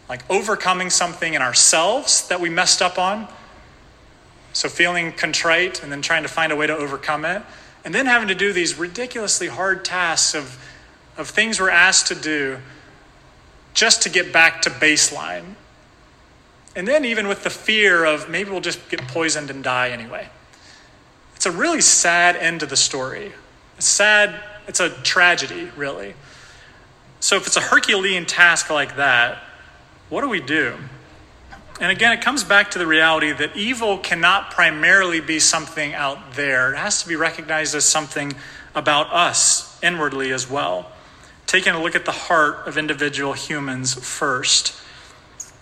Like 0.09 0.28
overcoming 0.31 0.88
something 0.88 1.35
in 1.35 1.42
ourselves 1.42 2.26
that 2.28 2.40
we 2.40 2.48
messed 2.48 2.81
up 2.81 2.98
on. 2.98 3.28
So, 4.54 4.68
feeling 4.68 5.12
contrite 5.12 5.83
and 5.83 5.92
then 5.92 6.00
trying 6.00 6.22
to 6.22 6.28
find 6.28 6.50
a 6.50 6.57
way 6.57 6.66
to 6.66 6.74
overcome 6.74 7.24
it. 7.26 7.42
And 7.85 7.94
then 7.94 8.07
having 8.07 8.28
to 8.28 8.35
do 8.35 8.52
these 8.52 8.78
ridiculously 8.78 9.48
hard 9.48 9.85
tasks 9.85 10.35
of, 10.35 10.59
of 11.18 11.28
things 11.28 11.61
we're 11.61 11.70
asked 11.70 12.07
to 12.09 12.14
do 12.14 12.59
just 13.74 14.02
to 14.02 14.11
get 14.11 14.33
back 14.33 14.62
to 14.62 14.70
baseline. 14.70 15.54
And 16.76 16.87
then, 16.87 17.04
even 17.04 17.28
with 17.28 17.42
the 17.42 17.50
fear 17.50 18.04
of 18.04 18.28
maybe 18.28 18.50
we'll 18.50 18.61
just 18.61 18.88
get 18.88 19.00
poisoned 19.09 19.50
and 19.50 19.64
die 19.64 19.90
anyway. 19.90 20.28
It's 21.35 21.46
a 21.46 21.52
really 21.52 21.81
sad 21.81 22.37
end 22.37 22.61
to 22.61 22.66
the 22.66 22.76
story. 22.76 23.33
A 23.78 23.83
sad, 23.83 24.35
it's 24.66 24.81
a 24.81 24.90
tragedy, 24.90 25.70
really. 25.76 26.14
So, 27.20 27.37
if 27.37 27.46
it's 27.46 27.57
a 27.57 27.61
Herculean 27.61 28.26
task 28.26 28.70
like 28.70 28.96
that, 28.96 29.38
what 30.09 30.22
do 30.22 30.28
we 30.28 30.40
do? 30.40 30.76
And 31.81 31.92
again, 31.92 32.12
it 32.12 32.22
comes 32.22 32.42
back 32.42 32.72
to 32.72 32.78
the 32.78 32.87
reality 32.87 33.31
that 33.31 33.57
evil 33.57 33.98
cannot 33.98 34.50
primarily 34.50 35.20
be 35.20 35.38
something 35.38 35.94
out 35.94 36.35
there. 36.35 36.72
It 36.72 36.76
has 36.76 37.02
to 37.02 37.09
be 37.09 37.14
recognized 37.14 37.74
as 37.74 37.85
something 37.85 38.35
about 38.74 39.12
us 39.12 39.78
inwardly 39.81 40.33
as 40.33 40.50
well. 40.50 40.90
Taking 41.48 41.72
a 41.72 41.82
look 41.82 41.96
at 41.96 42.04
the 42.04 42.12
heart 42.12 42.68
of 42.68 42.76
individual 42.76 43.32
humans 43.32 43.94
first. 43.94 44.74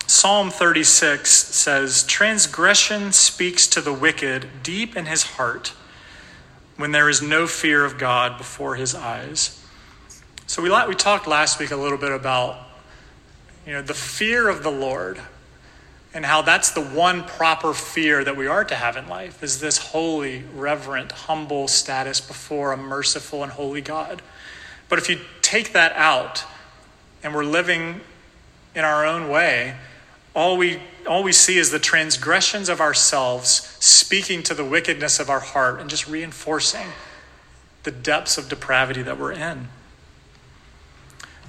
Psalm 0.08 0.50
36 0.50 1.30
says, 1.30 2.02
Transgression 2.02 3.12
speaks 3.12 3.68
to 3.68 3.80
the 3.80 3.92
wicked 3.92 4.48
deep 4.64 4.96
in 4.96 5.06
his 5.06 5.22
heart 5.22 5.74
when 6.76 6.90
there 6.90 7.08
is 7.08 7.22
no 7.22 7.46
fear 7.46 7.84
of 7.84 7.98
God 7.98 8.36
before 8.36 8.74
his 8.74 8.96
eyes. 8.96 9.64
So 10.48 10.60
we, 10.60 10.70
we 10.88 10.96
talked 10.96 11.28
last 11.28 11.60
week 11.60 11.70
a 11.70 11.76
little 11.76 11.98
bit 11.98 12.10
about 12.10 12.58
you 13.64 13.72
know, 13.72 13.82
the 13.82 13.94
fear 13.94 14.48
of 14.48 14.64
the 14.64 14.72
Lord 14.72 15.20
and 16.12 16.26
how 16.26 16.42
that's 16.42 16.72
the 16.72 16.82
one 16.82 17.22
proper 17.22 17.72
fear 17.72 18.24
that 18.24 18.36
we 18.36 18.48
are 18.48 18.64
to 18.64 18.74
have 18.74 18.96
in 18.96 19.06
life 19.06 19.40
is 19.40 19.60
this 19.60 19.78
holy, 19.78 20.42
reverent, 20.52 21.12
humble 21.12 21.68
status 21.68 22.20
before 22.20 22.72
a 22.72 22.76
merciful 22.76 23.44
and 23.44 23.52
holy 23.52 23.82
God. 23.82 24.20
But 24.88 24.98
if 24.98 25.08
you 25.08 25.20
take 25.46 25.72
that 25.74 25.92
out 25.92 26.44
and 27.22 27.32
we're 27.32 27.44
living 27.44 28.00
in 28.74 28.84
our 28.84 29.06
own 29.06 29.28
way, 29.28 29.76
all 30.34 30.56
we, 30.56 30.80
all 31.08 31.22
we 31.22 31.32
see 31.32 31.56
is 31.56 31.70
the 31.70 31.78
transgressions 31.78 32.68
of 32.68 32.80
ourselves 32.80 33.76
speaking 33.80 34.42
to 34.42 34.54
the 34.54 34.64
wickedness 34.64 35.20
of 35.20 35.30
our 35.30 35.40
heart 35.40 35.80
and 35.80 35.88
just 35.88 36.08
reinforcing 36.08 36.88
the 37.84 37.92
depths 37.92 38.36
of 38.36 38.48
depravity 38.48 39.02
that 39.02 39.18
we're 39.18 39.32
in. 39.32 39.68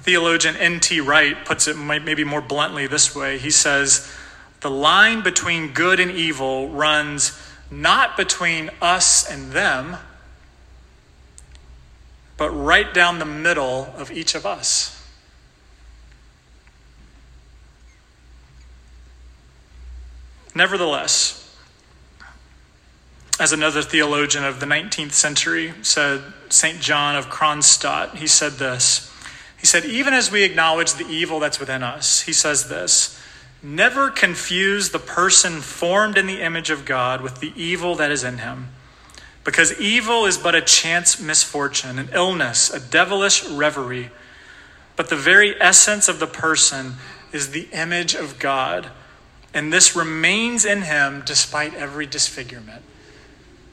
Theologian 0.02 0.56
N.T. 0.56 1.00
Wright 1.00 1.44
puts 1.44 1.66
it 1.66 1.76
maybe 1.76 2.22
more 2.22 2.40
bluntly 2.40 2.86
this 2.86 3.14
way. 3.14 3.36
He 3.36 3.50
says, 3.50 4.10
the 4.60 4.70
line 4.70 5.22
between 5.22 5.72
good 5.72 5.98
and 5.98 6.10
evil 6.10 6.68
runs 6.68 7.38
not 7.70 8.16
between 8.16 8.70
us 8.80 9.28
and 9.30 9.52
them, 9.52 9.96
but 12.38 12.50
right 12.50 12.94
down 12.94 13.18
the 13.18 13.26
middle 13.26 13.92
of 13.98 14.10
each 14.10 14.34
of 14.34 14.46
us. 14.46 14.94
Nevertheless, 20.54 21.56
as 23.38 23.52
another 23.52 23.82
theologian 23.82 24.44
of 24.44 24.60
the 24.60 24.66
19th 24.66 25.12
century 25.12 25.74
said, 25.82 26.22
St. 26.48 26.80
John 26.80 27.14
of 27.14 27.28
Kronstadt, 27.28 28.16
he 28.16 28.26
said 28.26 28.52
this. 28.52 29.12
He 29.58 29.66
said, 29.66 29.84
Even 29.84 30.14
as 30.14 30.32
we 30.32 30.44
acknowledge 30.44 30.94
the 30.94 31.06
evil 31.06 31.38
that's 31.40 31.60
within 31.60 31.82
us, 31.82 32.22
he 32.22 32.32
says 32.32 32.68
this 32.68 33.20
Never 33.62 34.10
confuse 34.10 34.90
the 34.90 34.98
person 34.98 35.60
formed 35.60 36.16
in 36.16 36.26
the 36.26 36.40
image 36.40 36.70
of 36.70 36.84
God 36.84 37.20
with 37.20 37.40
the 37.40 37.52
evil 37.56 37.96
that 37.96 38.10
is 38.10 38.24
in 38.24 38.38
him. 38.38 38.68
Because 39.44 39.78
evil 39.80 40.26
is 40.26 40.36
but 40.36 40.54
a 40.54 40.60
chance 40.60 41.20
misfortune, 41.20 41.98
an 41.98 42.10
illness, 42.12 42.70
a 42.70 42.80
devilish 42.80 43.48
reverie. 43.48 44.10
But 44.96 45.08
the 45.08 45.16
very 45.16 45.60
essence 45.60 46.08
of 46.08 46.18
the 46.18 46.26
person 46.26 46.94
is 47.32 47.50
the 47.50 47.68
image 47.72 48.14
of 48.14 48.38
God. 48.38 48.88
And 49.54 49.72
this 49.72 49.96
remains 49.96 50.64
in 50.64 50.82
him 50.82 51.22
despite 51.24 51.74
every 51.74 52.06
disfigurement. 52.06 52.82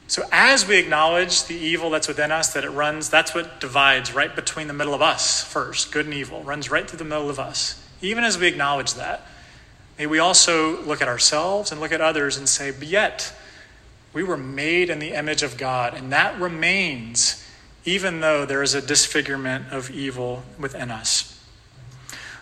So, 0.08 0.22
as 0.30 0.66
we 0.66 0.78
acknowledge 0.78 1.44
the 1.44 1.56
evil 1.56 1.90
that's 1.90 2.06
within 2.06 2.30
us, 2.30 2.52
that 2.52 2.64
it 2.64 2.70
runs, 2.70 3.10
that's 3.10 3.34
what 3.34 3.58
divides 3.58 4.14
right 4.14 4.34
between 4.34 4.68
the 4.68 4.72
middle 4.72 4.94
of 4.94 5.02
us 5.02 5.42
first, 5.42 5.90
good 5.90 6.06
and 6.06 6.14
evil, 6.14 6.44
runs 6.44 6.70
right 6.70 6.88
through 6.88 7.00
the 7.00 7.04
middle 7.04 7.28
of 7.28 7.40
us. 7.40 7.84
Even 8.00 8.22
as 8.22 8.38
we 8.38 8.46
acknowledge 8.46 8.94
that, 8.94 9.26
May 9.98 10.06
we 10.06 10.18
also 10.18 10.82
look 10.82 11.00
at 11.00 11.08
ourselves 11.08 11.72
and 11.72 11.80
look 11.80 11.92
at 11.92 12.00
others 12.00 12.36
and 12.36 12.48
say, 12.48 12.70
but 12.70 12.86
yet, 12.86 13.32
we 14.16 14.22
were 14.22 14.38
made 14.38 14.88
in 14.88 14.98
the 14.98 15.12
image 15.12 15.42
of 15.42 15.58
God, 15.58 15.92
and 15.92 16.10
that 16.10 16.40
remains 16.40 17.46
even 17.84 18.20
though 18.20 18.46
there 18.46 18.62
is 18.62 18.72
a 18.72 18.80
disfigurement 18.80 19.70
of 19.70 19.90
evil 19.90 20.42
within 20.58 20.90
us. 20.90 21.38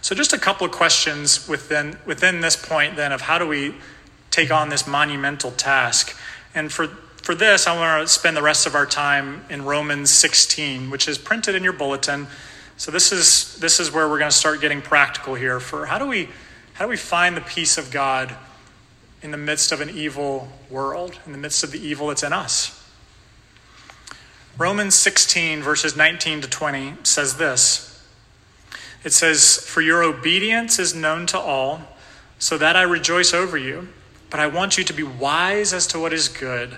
So, 0.00 0.14
just 0.14 0.32
a 0.32 0.38
couple 0.38 0.64
of 0.64 0.70
questions 0.70 1.48
within, 1.48 1.98
within 2.06 2.42
this 2.42 2.54
point, 2.54 2.94
then, 2.94 3.10
of 3.10 3.22
how 3.22 3.38
do 3.38 3.48
we 3.48 3.74
take 4.30 4.52
on 4.52 4.68
this 4.68 4.86
monumental 4.86 5.50
task? 5.50 6.16
And 6.54 6.70
for, 6.70 6.86
for 6.86 7.34
this, 7.34 7.66
I 7.66 7.76
want 7.76 8.06
to 8.06 8.12
spend 8.12 8.36
the 8.36 8.42
rest 8.42 8.68
of 8.68 8.76
our 8.76 8.86
time 8.86 9.44
in 9.50 9.64
Romans 9.64 10.10
16, 10.10 10.90
which 10.90 11.08
is 11.08 11.18
printed 11.18 11.56
in 11.56 11.64
your 11.64 11.72
bulletin. 11.72 12.28
So, 12.76 12.92
this 12.92 13.10
is, 13.10 13.56
this 13.56 13.80
is 13.80 13.90
where 13.90 14.08
we're 14.08 14.20
going 14.20 14.30
to 14.30 14.36
start 14.36 14.60
getting 14.60 14.80
practical 14.80 15.34
here 15.34 15.58
for 15.58 15.86
how 15.86 15.98
do 15.98 16.06
we 16.06 16.28
how 16.74 16.84
do 16.84 16.88
we 16.88 16.96
find 16.96 17.36
the 17.36 17.40
peace 17.40 17.78
of 17.78 17.90
God 17.90 18.36
in 19.24 19.30
the 19.30 19.38
midst 19.38 19.72
of 19.72 19.80
an 19.80 19.88
evil 19.88 20.48
world, 20.68 21.18
in 21.24 21.32
the 21.32 21.38
midst 21.38 21.64
of 21.64 21.72
the 21.72 21.80
evil 21.80 22.08
that's 22.08 22.22
in 22.22 22.34
us? 22.34 22.86
Romans 24.58 24.94
16, 24.94 25.62
verses 25.62 25.96
19 25.96 26.42
to 26.42 26.48
20 26.48 26.96
says 27.02 27.38
this 27.38 28.06
It 29.02 29.14
says, 29.14 29.56
For 29.56 29.80
your 29.80 30.04
obedience 30.04 30.78
is 30.78 30.94
known 30.94 31.26
to 31.28 31.38
all, 31.38 31.80
so 32.38 32.58
that 32.58 32.76
I 32.76 32.82
rejoice 32.82 33.32
over 33.32 33.56
you. 33.56 33.88
But 34.28 34.40
I 34.40 34.46
want 34.46 34.76
you 34.76 34.84
to 34.84 34.92
be 34.92 35.02
wise 35.02 35.72
as 35.72 35.86
to 35.88 35.98
what 35.98 36.12
is 36.12 36.28
good 36.28 36.76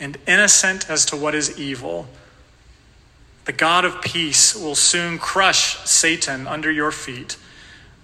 and 0.00 0.16
innocent 0.26 0.88
as 0.88 1.04
to 1.06 1.16
what 1.16 1.34
is 1.34 1.58
evil. 1.58 2.06
The 3.44 3.52
God 3.52 3.84
of 3.84 4.00
peace 4.00 4.54
will 4.54 4.76
soon 4.76 5.18
crush 5.18 5.76
Satan 5.88 6.46
under 6.46 6.70
your 6.70 6.90
feet. 6.90 7.36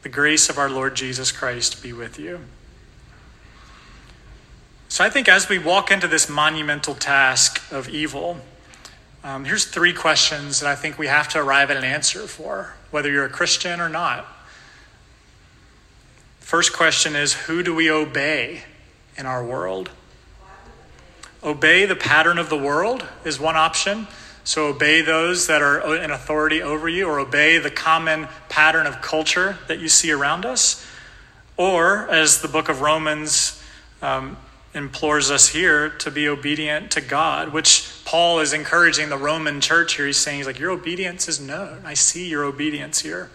The 0.02 0.08
grace 0.08 0.50
of 0.50 0.58
our 0.58 0.68
Lord 0.68 0.94
Jesus 0.94 1.32
Christ 1.32 1.82
be 1.82 1.92
with 1.92 2.18
you. 2.18 2.40
So, 4.90 5.04
I 5.04 5.10
think 5.10 5.28
as 5.28 5.50
we 5.50 5.58
walk 5.58 5.90
into 5.90 6.08
this 6.08 6.30
monumental 6.30 6.94
task 6.94 7.60
of 7.70 7.90
evil, 7.90 8.38
um, 9.22 9.44
here's 9.44 9.66
three 9.66 9.92
questions 9.92 10.60
that 10.60 10.70
I 10.70 10.74
think 10.74 10.98
we 10.98 11.08
have 11.08 11.28
to 11.30 11.38
arrive 11.38 11.70
at 11.70 11.76
an 11.76 11.84
answer 11.84 12.26
for, 12.26 12.74
whether 12.90 13.10
you're 13.10 13.26
a 13.26 13.30
Christian 13.30 13.80
or 13.80 13.90
not. 13.90 14.26
First 16.40 16.72
question 16.72 17.14
is 17.14 17.34
Who 17.34 17.62
do 17.62 17.74
we 17.74 17.90
obey 17.90 18.62
in 19.18 19.26
our 19.26 19.44
world? 19.44 19.90
Obey 21.44 21.84
the 21.84 21.94
pattern 21.94 22.38
of 22.38 22.48
the 22.48 22.58
world 22.58 23.06
is 23.26 23.38
one 23.38 23.56
option. 23.56 24.06
So 24.42 24.68
obey 24.68 25.02
those 25.02 25.48
that 25.48 25.60
are 25.60 25.96
in 25.96 26.10
authority 26.10 26.62
over 26.62 26.88
you, 26.88 27.06
or 27.06 27.18
obey 27.18 27.58
the 27.58 27.70
common 27.70 28.26
pattern 28.48 28.86
of 28.86 29.02
culture 29.02 29.58
that 29.68 29.80
you 29.80 29.88
see 29.88 30.10
around 30.10 30.46
us. 30.46 30.82
Or, 31.58 32.08
as 32.08 32.40
the 32.40 32.48
book 32.48 32.70
of 32.70 32.80
Romans 32.80 33.62
um, 34.00 34.38
implores 34.74 35.30
us 35.30 35.48
here, 35.48 35.88
to 35.88 36.10
be 36.10 36.28
obedient 36.28 36.90
to 36.92 37.00
God, 37.00 37.52
which 37.52 38.02
Paul 38.04 38.40
is 38.40 38.52
encouraging 38.52 39.08
the 39.08 39.16
Roman 39.16 39.60
church 39.60 39.94
here. 39.94 40.06
He's 40.06 40.18
saying, 40.18 40.38
he's 40.38 40.46
like, 40.46 40.58
Your 40.58 40.70
obedience 40.70 41.28
is 41.28 41.40
known. 41.40 41.82
I 41.84 41.94
see 41.94 42.28
your 42.28 42.44
obedience 42.44 43.00
here. 43.00 43.30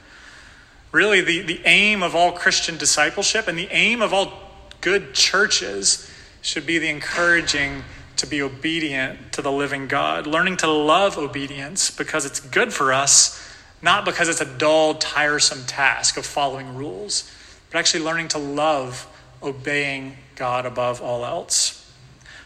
Really, 0.91 1.21
the, 1.21 1.41
the 1.41 1.61
aim 1.65 2.03
of 2.03 2.15
all 2.15 2.31
Christian 2.31 2.77
discipleship 2.77 3.47
and 3.47 3.57
the 3.57 3.67
aim 3.71 4.01
of 4.01 4.13
all 4.13 4.31
good 4.79 5.13
churches 5.13 6.09
should 6.41 6.67
be 6.67 6.77
the 6.77 6.89
encouraging 6.89 7.83
to 8.17 8.27
be 8.27 8.41
obedient 8.41 9.33
to 9.33 9.41
the 9.41 9.51
living 9.51 9.87
God, 9.87 10.27
learning 10.27 10.57
to 10.57 10.67
love 10.67 11.17
obedience 11.17 11.89
because 11.89 12.25
it's 12.25 12.39
good 12.39 12.71
for 12.71 12.93
us, 12.93 13.51
not 13.81 14.05
because 14.05 14.29
it's 14.29 14.41
a 14.41 14.57
dull, 14.57 14.93
tiresome 14.93 15.65
task 15.65 16.15
of 16.15 16.25
following 16.25 16.75
rules, 16.75 17.31
but 17.71 17.79
actually 17.79 18.03
learning 18.03 18.27
to 18.29 18.37
love 18.37 19.07
obeying 19.41 20.17
God 20.35 20.65
above 20.65 21.01
all 21.01 21.25
else. 21.25 21.79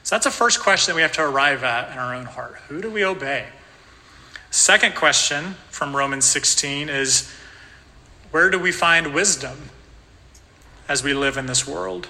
So 0.03 0.15
that's 0.15 0.25
the 0.25 0.31
first 0.31 0.61
question 0.61 0.93
that 0.93 0.95
we 0.95 1.01
have 1.01 1.11
to 1.13 1.23
arrive 1.23 1.63
at 1.63 1.91
in 1.91 1.97
our 1.97 2.15
own 2.15 2.25
heart. 2.25 2.55
Who 2.67 2.81
do 2.81 2.89
we 2.89 3.03
obey? 3.03 3.47
Second 4.51 4.95
question 4.95 5.55
from 5.69 5.95
Romans 5.95 6.25
16 6.25 6.89
is 6.89 7.31
where 8.31 8.49
do 8.49 8.57
we 8.57 8.71
find 8.71 9.13
wisdom 9.13 9.69
as 10.87 11.03
we 11.03 11.13
live 11.13 11.37
in 11.37 11.45
this 11.45 11.67
world? 11.67 12.07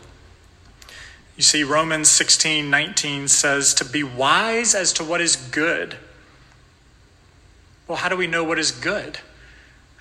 You 1.35 1.43
see, 1.43 1.63
Romans 1.63 2.09
16 2.09 2.69
19 2.69 3.27
says 3.27 3.73
to 3.75 3.85
be 3.85 4.03
wise 4.03 4.73
as 4.73 4.93
to 4.93 5.03
what 5.03 5.21
is 5.21 5.35
good. 5.35 5.97
Well, 7.87 7.97
how 7.97 8.09
do 8.09 8.17
we 8.17 8.27
know 8.27 8.43
what 8.43 8.59
is 8.59 8.71
good? 8.71 9.19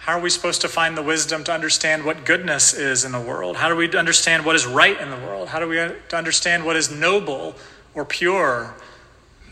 How 0.07 0.19
are 0.19 0.21
we 0.21 0.31
supposed 0.31 0.61
to 0.61 0.69
find 0.69 0.97
the 0.97 1.03
wisdom 1.03 1.43
to 1.43 1.53
understand 1.53 2.05
what 2.05 2.25
goodness 2.25 2.73
is 2.73 3.05
in 3.05 3.11
the 3.11 3.19
world? 3.19 3.57
How 3.57 3.69
do 3.69 3.75
we 3.75 3.93
understand 3.93 4.47
what 4.47 4.55
is 4.55 4.65
right 4.65 4.97
in 5.01 5.11
the 5.11 5.17
world? 5.17 5.49
How 5.49 5.59
do 5.59 5.67
we 5.67 5.81
understand 6.13 6.65
what 6.65 6.77
is 6.77 6.93
noble 6.93 7.57
or 7.93 8.05
pure 8.05 8.77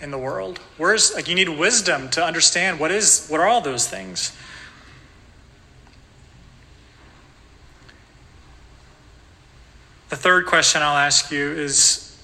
in 0.01 0.13
the 0.13 0.17
world? 0.17 0.61
Where's 0.79 1.13
like 1.13 1.27
you 1.27 1.35
need 1.35 1.49
wisdom 1.49 2.09
to 2.11 2.25
understand 2.25 2.79
what 2.79 2.93
is 2.93 3.27
what 3.27 3.41
are 3.41 3.49
all 3.49 3.63
those 3.63 3.89
things? 3.89 4.31
The 10.11 10.17
third 10.17 10.47
question 10.47 10.83
I'll 10.83 10.97
ask 10.97 11.33
you 11.33 11.51
is 11.51 12.17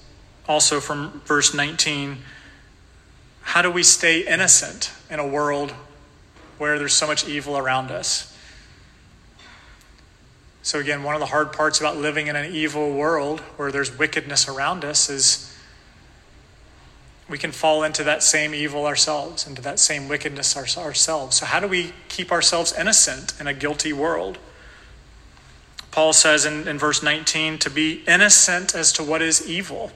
also 0.47 0.79
from 0.79 1.21
verse 1.25 1.53
19. 1.53 2.19
How 3.41 3.61
do 3.61 3.73
we 3.73 3.83
stay 3.83 4.25
innocent 4.25 4.93
in 5.11 5.19
a 5.19 5.27
world 5.27 5.75
where 6.61 6.79
there's 6.79 6.93
so 6.93 7.07
much 7.07 7.27
evil 7.27 7.57
around 7.57 7.91
us? 7.91 8.37
So, 10.63 10.79
again, 10.79 11.03
one 11.03 11.15
of 11.15 11.21
the 11.21 11.27
hard 11.27 11.55
parts 11.55 11.81
about 11.81 11.97
living 11.97 12.27
in 12.27 12.37
an 12.37 12.55
evil 12.55 12.93
world 12.93 13.41
where 13.57 13.73
there's 13.73 13.97
wickedness 13.97 14.47
around 14.47 14.85
us 14.85 15.09
is 15.09 15.57
we 17.31 17.39
can 17.39 17.51
fall 17.51 17.83
into 17.83 18.05
that 18.05 18.23
same 18.23 18.55
evil 18.55 18.85
ourselves, 18.85 19.47
into 19.47 19.63
that 19.63 19.79
same 19.79 20.07
wickedness 20.07 20.55
ourselves. 20.55 21.37
So, 21.37 21.47
how 21.47 21.61
do 21.61 21.67
we 21.67 21.95
keep 22.09 22.31
ourselves 22.31 22.75
innocent 22.79 23.33
in 23.41 23.47
a 23.47 23.55
guilty 23.55 23.95
world? 23.95 24.37
Paul 25.91 26.13
says 26.13 26.45
in, 26.45 26.69
in 26.69 26.79
verse 26.79 27.03
19 27.03 27.59
to 27.61 27.71
be 27.71 28.05
innocent 28.07 28.75
as 28.75 28.93
to 28.93 29.03
what 29.03 29.23
is 29.23 29.49
evil. 29.49 29.93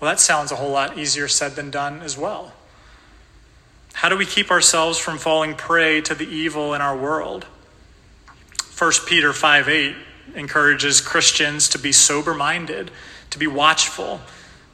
Well, 0.00 0.10
that 0.10 0.20
sounds 0.20 0.50
a 0.50 0.56
whole 0.56 0.70
lot 0.70 0.96
easier 0.96 1.28
said 1.28 1.54
than 1.54 1.70
done 1.70 2.00
as 2.00 2.16
well. 2.16 2.54
How 3.92 4.08
do 4.08 4.16
we 4.16 4.26
keep 4.26 4.50
ourselves 4.50 4.98
from 4.98 5.18
falling 5.18 5.54
prey 5.54 6.00
to 6.02 6.14
the 6.14 6.26
evil 6.26 6.74
in 6.74 6.80
our 6.80 6.96
world? 6.96 7.46
1 8.76 8.92
Peter 9.06 9.32
5 9.32 9.68
8 9.68 9.96
encourages 10.34 11.00
Christians 11.00 11.68
to 11.68 11.78
be 11.78 11.92
sober 11.92 12.34
minded, 12.34 12.90
to 13.30 13.38
be 13.38 13.46
watchful, 13.46 14.20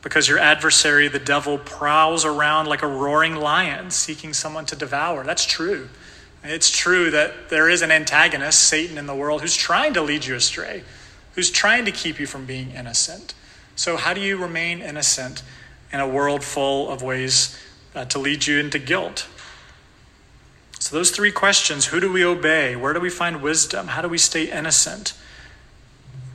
because 0.02 0.28
your 0.28 0.38
adversary, 0.38 1.08
the 1.08 1.18
devil, 1.18 1.58
prowls 1.58 2.24
around 2.24 2.66
like 2.66 2.82
a 2.82 2.86
roaring 2.86 3.34
lion 3.34 3.90
seeking 3.90 4.32
someone 4.32 4.64
to 4.66 4.76
devour. 4.76 5.24
That's 5.24 5.44
true. 5.44 5.88
It's 6.44 6.70
true 6.70 7.10
that 7.10 7.50
there 7.50 7.68
is 7.68 7.82
an 7.82 7.90
antagonist, 7.90 8.60
Satan, 8.60 8.96
in 8.96 9.06
the 9.06 9.14
world 9.14 9.42
who's 9.42 9.56
trying 9.56 9.94
to 9.94 10.02
lead 10.02 10.24
you 10.24 10.36
astray, 10.36 10.84
who's 11.34 11.50
trying 11.50 11.84
to 11.84 11.90
keep 11.90 12.20
you 12.20 12.26
from 12.26 12.46
being 12.46 12.70
innocent. 12.70 13.34
So, 13.74 13.96
how 13.96 14.14
do 14.14 14.20
you 14.20 14.36
remain 14.36 14.80
innocent 14.80 15.42
in 15.92 16.00
a 16.00 16.08
world 16.08 16.44
full 16.44 16.88
of 16.90 17.02
ways 17.02 17.58
uh, 17.98 18.04
to 18.04 18.18
lead 18.18 18.46
you 18.46 18.60
into 18.60 18.78
guilt? 18.78 19.28
So, 20.78 20.96
those 20.96 21.10
three 21.10 21.32
questions 21.32 21.86
who 21.86 21.98
do 21.98 22.12
we 22.12 22.24
obey? 22.24 22.76
Where 22.76 22.92
do 22.92 23.00
we 23.00 23.10
find 23.10 23.42
wisdom? 23.42 23.88
How 23.88 24.02
do 24.02 24.08
we 24.08 24.18
stay 24.18 24.50
innocent? 24.50 25.14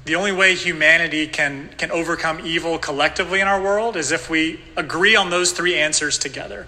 The 0.05 0.15
only 0.15 0.33
way 0.33 0.53
humanity 0.53 1.27
can, 1.27 1.69
can 1.77 1.89
overcome 1.89 2.45
evil 2.45 2.77
collectively 2.77 3.39
in 3.39 3.47
our 3.47 3.61
world 3.61 3.95
is 3.95 4.11
if 4.11 4.29
we 4.29 4.59
agree 4.75 5.15
on 5.15 5.29
those 5.29 5.53
three 5.53 5.75
answers 5.75 6.17
together. 6.17 6.67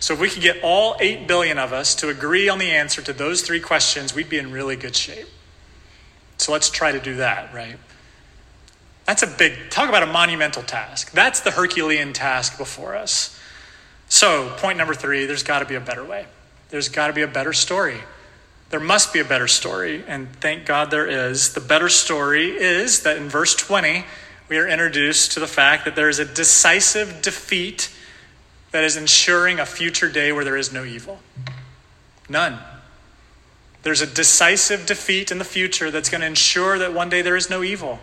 So, 0.00 0.14
if 0.14 0.20
we 0.20 0.28
could 0.28 0.42
get 0.42 0.58
all 0.64 0.96
8 0.98 1.28
billion 1.28 1.58
of 1.58 1.72
us 1.72 1.94
to 1.96 2.08
agree 2.08 2.48
on 2.48 2.58
the 2.58 2.70
answer 2.70 3.00
to 3.02 3.12
those 3.12 3.42
three 3.42 3.60
questions, 3.60 4.14
we'd 4.14 4.28
be 4.28 4.38
in 4.38 4.50
really 4.50 4.74
good 4.74 4.96
shape. 4.96 5.28
So, 6.38 6.50
let's 6.50 6.68
try 6.68 6.90
to 6.90 7.00
do 7.00 7.16
that, 7.16 7.54
right? 7.54 7.78
That's 9.06 9.22
a 9.22 9.26
big, 9.28 9.70
talk 9.70 9.88
about 9.88 10.02
a 10.02 10.06
monumental 10.06 10.62
task. 10.64 11.12
That's 11.12 11.40
the 11.40 11.52
Herculean 11.52 12.12
task 12.12 12.58
before 12.58 12.96
us. 12.96 13.37
So, 14.08 14.54
point 14.58 14.78
number 14.78 14.94
three 14.94 15.26
there's 15.26 15.42
got 15.42 15.60
to 15.60 15.64
be 15.64 15.74
a 15.74 15.80
better 15.80 16.04
way. 16.04 16.26
There's 16.70 16.88
got 16.88 17.08
to 17.08 17.12
be 17.12 17.22
a 17.22 17.28
better 17.28 17.52
story. 17.52 17.98
There 18.70 18.80
must 18.80 19.12
be 19.12 19.20
a 19.20 19.24
better 19.24 19.48
story, 19.48 20.04
and 20.06 20.28
thank 20.36 20.66
God 20.66 20.90
there 20.90 21.06
is. 21.06 21.54
The 21.54 21.60
better 21.60 21.88
story 21.88 22.50
is 22.50 23.02
that 23.02 23.16
in 23.16 23.28
verse 23.28 23.54
20, 23.54 24.04
we 24.48 24.58
are 24.58 24.68
introduced 24.68 25.32
to 25.32 25.40
the 25.40 25.46
fact 25.46 25.86
that 25.86 25.96
there 25.96 26.08
is 26.08 26.18
a 26.18 26.24
decisive 26.24 27.22
defeat 27.22 27.90
that 28.70 28.84
is 28.84 28.96
ensuring 28.96 29.58
a 29.58 29.66
future 29.66 30.10
day 30.10 30.32
where 30.32 30.44
there 30.44 30.56
is 30.56 30.72
no 30.72 30.84
evil? 30.84 31.20
None. 32.28 32.58
There's 33.82 34.00
a 34.00 34.06
decisive 34.06 34.84
defeat 34.86 35.30
in 35.30 35.38
the 35.38 35.44
future 35.44 35.90
that's 35.90 36.10
going 36.10 36.20
to 36.20 36.26
ensure 36.26 36.78
that 36.78 36.92
one 36.92 37.08
day 37.08 37.22
there 37.22 37.36
is 37.36 37.48
no 37.48 37.62
evil. 37.62 38.00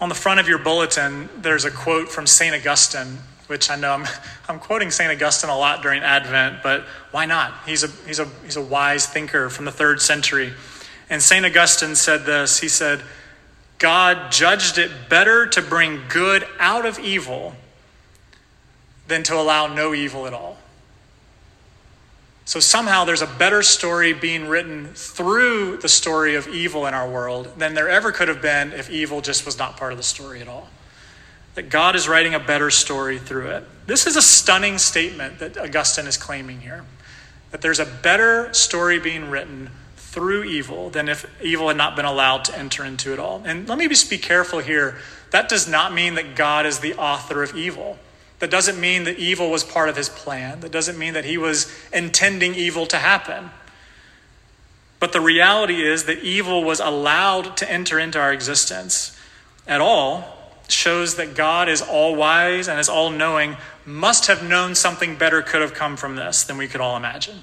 On 0.00 0.08
the 0.08 0.14
front 0.14 0.38
of 0.38 0.48
your 0.48 0.58
bulletin, 0.58 1.28
there's 1.36 1.64
a 1.64 1.70
quote 1.70 2.08
from 2.08 2.26
St. 2.26 2.54
Augustine, 2.54 3.18
which 3.46 3.70
I 3.70 3.76
know 3.76 3.92
I'm, 3.92 4.06
I'm 4.48 4.58
quoting 4.58 4.90
St. 4.90 5.10
Augustine 5.10 5.50
a 5.50 5.58
lot 5.58 5.82
during 5.82 6.02
Advent, 6.02 6.62
but 6.62 6.82
why 7.10 7.26
not? 7.26 7.54
He's 7.66 7.84
a, 7.84 7.88
he's, 8.06 8.18
a, 8.18 8.26
he's 8.44 8.56
a 8.56 8.62
wise 8.62 9.06
thinker 9.06 9.50
from 9.50 9.64
the 9.64 9.72
third 9.72 10.00
century. 10.00 10.52
And 11.10 11.22
St. 11.22 11.44
Augustine 11.44 11.94
said 11.94 12.24
this 12.24 12.60
He 12.60 12.68
said, 12.68 13.02
God 13.78 14.32
judged 14.32 14.78
it 14.78 14.90
better 15.08 15.46
to 15.46 15.62
bring 15.62 16.02
good 16.08 16.46
out 16.58 16.86
of 16.86 16.98
evil 16.98 17.54
than 19.06 19.22
to 19.24 19.34
allow 19.34 19.66
no 19.66 19.94
evil 19.94 20.26
at 20.26 20.32
all. 20.32 20.56
So 22.46 22.60
somehow 22.60 23.04
there's 23.04 23.22
a 23.22 23.26
better 23.26 23.62
story 23.62 24.12
being 24.12 24.48
written 24.48 24.88
through 24.94 25.78
the 25.78 25.88
story 25.88 26.34
of 26.34 26.46
evil 26.46 26.86
in 26.86 26.92
our 26.92 27.08
world 27.08 27.50
than 27.56 27.74
there 27.74 27.88
ever 27.88 28.12
could 28.12 28.28
have 28.28 28.42
been 28.42 28.72
if 28.72 28.90
evil 28.90 29.22
just 29.22 29.46
was 29.46 29.58
not 29.58 29.76
part 29.76 29.92
of 29.92 29.98
the 29.98 30.04
story 30.04 30.40
at 30.40 30.48
all. 30.48 30.68
That 31.54 31.70
God 31.70 31.94
is 31.96 32.08
writing 32.08 32.34
a 32.34 32.40
better 32.40 32.70
story 32.70 33.18
through 33.18 33.48
it. 33.48 33.64
This 33.86 34.06
is 34.06 34.16
a 34.16 34.22
stunning 34.22 34.78
statement 34.78 35.38
that 35.38 35.56
Augustine 35.56 36.06
is 36.06 36.16
claiming 36.16 36.60
here. 36.60 36.84
That 37.50 37.60
there's 37.60 37.78
a 37.78 37.86
better 37.86 38.52
story 38.52 38.98
being 38.98 39.30
written 39.30 39.70
through 39.96 40.44
evil 40.44 40.90
than 40.90 41.08
if 41.08 41.26
evil 41.42 41.68
had 41.68 41.76
not 41.76 41.96
been 41.96 42.04
allowed 42.04 42.44
to 42.44 42.58
enter 42.58 42.84
into 42.84 43.12
it 43.12 43.18
all. 43.18 43.42
And 43.44 43.68
let 43.68 43.78
me 43.78 43.88
just 43.88 44.08
be 44.08 44.18
careful 44.18 44.60
here. 44.60 44.96
That 45.30 45.48
does 45.48 45.68
not 45.68 45.92
mean 45.92 46.14
that 46.14 46.36
God 46.36 46.66
is 46.66 46.78
the 46.78 46.94
author 46.94 47.42
of 47.42 47.56
evil. 47.56 47.98
That 48.38 48.50
doesn't 48.50 48.80
mean 48.80 49.04
that 49.04 49.18
evil 49.18 49.50
was 49.50 49.64
part 49.64 49.88
of 49.88 49.96
his 49.96 50.08
plan. 50.08 50.60
That 50.60 50.72
doesn't 50.72 50.98
mean 50.98 51.14
that 51.14 51.24
he 51.24 51.38
was 51.38 51.72
intending 51.92 52.54
evil 52.54 52.86
to 52.86 52.98
happen. 52.98 53.50
But 55.00 55.12
the 55.12 55.20
reality 55.20 55.82
is 55.82 56.04
that 56.04 56.20
evil 56.20 56.64
was 56.64 56.80
allowed 56.80 57.56
to 57.58 57.70
enter 57.70 57.98
into 57.98 58.18
our 58.20 58.32
existence 58.32 59.18
at 59.66 59.80
all 59.80 60.33
shows 60.68 61.16
that 61.16 61.34
God 61.34 61.68
is 61.68 61.82
all 61.82 62.16
wise 62.16 62.68
and 62.68 62.80
is 62.80 62.88
all 62.88 63.10
knowing, 63.10 63.56
must 63.84 64.26
have 64.26 64.42
known 64.42 64.74
something 64.74 65.16
better 65.16 65.42
could 65.42 65.60
have 65.60 65.74
come 65.74 65.96
from 65.96 66.16
this 66.16 66.44
than 66.44 66.56
we 66.56 66.68
could 66.68 66.80
all 66.80 66.96
imagine. 66.96 67.40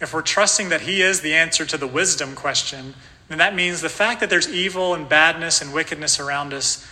If 0.00 0.14
we're 0.14 0.22
trusting 0.22 0.68
that 0.68 0.82
He 0.82 1.02
is 1.02 1.20
the 1.20 1.34
answer 1.34 1.64
to 1.66 1.76
the 1.76 1.86
wisdom 1.86 2.34
question, 2.34 2.94
then 3.28 3.38
that 3.38 3.54
means 3.54 3.80
the 3.80 3.88
fact 3.88 4.20
that 4.20 4.30
there's 4.30 4.48
evil 4.48 4.94
and 4.94 5.08
badness 5.08 5.60
and 5.60 5.72
wickedness 5.72 6.18
around 6.18 6.54
us, 6.54 6.86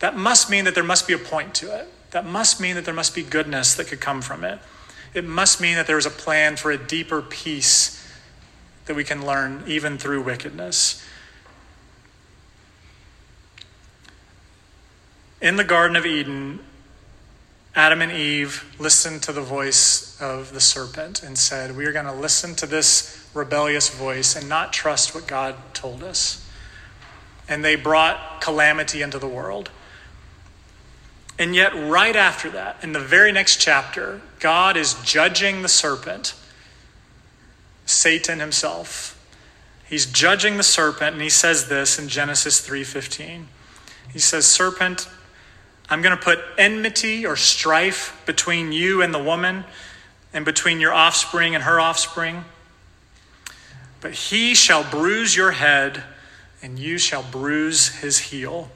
that 0.00 0.16
must 0.16 0.50
mean 0.50 0.64
that 0.64 0.74
there 0.74 0.82
must 0.82 1.06
be 1.06 1.12
a 1.12 1.18
point 1.18 1.54
to 1.56 1.74
it 1.78 1.88
that 2.12 2.26
must 2.26 2.60
mean 2.60 2.76
that 2.76 2.84
there 2.84 2.94
must 2.94 3.14
be 3.14 3.22
goodness 3.22 3.74
that 3.74 3.88
could 3.88 4.00
come 4.00 4.22
from 4.22 4.44
it. 4.44 4.60
It 5.14 5.24
must 5.24 5.60
mean 5.60 5.74
that 5.74 5.86
there 5.86 5.98
is 5.98 6.06
a 6.06 6.10
plan 6.10 6.56
for 6.56 6.70
a 6.70 6.78
deeper 6.78 7.20
peace 7.20 7.98
that 8.84 8.94
we 8.94 9.04
can 9.04 9.26
learn 9.26 9.64
even 9.66 9.98
through 9.98 10.22
wickedness. 10.22 11.02
In 15.42 15.56
the 15.56 15.64
Garden 15.64 15.96
of 15.96 16.06
Eden, 16.06 16.60
Adam 17.74 18.00
and 18.00 18.12
Eve 18.12 18.64
listened 18.78 19.24
to 19.24 19.32
the 19.32 19.40
voice 19.40 20.16
of 20.20 20.52
the 20.52 20.60
serpent 20.60 21.24
and 21.24 21.36
said, 21.36 21.76
We 21.76 21.84
are 21.84 21.92
going 21.92 22.06
to 22.06 22.12
listen 22.12 22.54
to 22.56 22.66
this 22.66 23.28
rebellious 23.34 23.88
voice 23.90 24.36
and 24.36 24.48
not 24.48 24.72
trust 24.72 25.16
what 25.16 25.26
God 25.26 25.56
told 25.74 26.04
us. 26.04 26.48
And 27.48 27.64
they 27.64 27.74
brought 27.74 28.40
calamity 28.40 29.02
into 29.02 29.18
the 29.18 29.26
world. 29.26 29.72
And 31.40 31.56
yet, 31.56 31.74
right 31.74 32.14
after 32.14 32.48
that, 32.50 32.76
in 32.84 32.92
the 32.92 33.00
very 33.00 33.32
next 33.32 33.60
chapter, 33.60 34.20
God 34.38 34.76
is 34.76 34.94
judging 35.02 35.62
the 35.62 35.68
serpent, 35.68 36.34
Satan 37.84 38.38
himself. 38.38 39.18
He's 39.88 40.06
judging 40.06 40.56
the 40.56 40.62
serpent, 40.62 41.14
and 41.14 41.22
he 41.22 41.30
says 41.30 41.68
this 41.68 41.98
in 41.98 42.06
Genesis 42.06 42.64
3:15. 42.64 43.46
He 44.12 44.20
says, 44.20 44.46
Serpent, 44.46 45.08
I'm 45.92 46.00
going 46.00 46.16
to 46.16 46.22
put 46.22 46.38
enmity 46.56 47.26
or 47.26 47.36
strife 47.36 48.22
between 48.24 48.72
you 48.72 49.02
and 49.02 49.12
the 49.12 49.22
woman, 49.22 49.64
and 50.32 50.42
between 50.42 50.80
your 50.80 50.94
offspring 50.94 51.54
and 51.54 51.64
her 51.64 51.78
offspring. 51.78 52.46
But 54.00 54.12
he 54.12 54.54
shall 54.54 54.84
bruise 54.90 55.36
your 55.36 55.50
head, 55.50 56.02
and 56.62 56.78
you 56.78 56.96
shall 56.96 57.22
bruise 57.22 57.88
his 57.96 58.18
heel. 58.18 58.70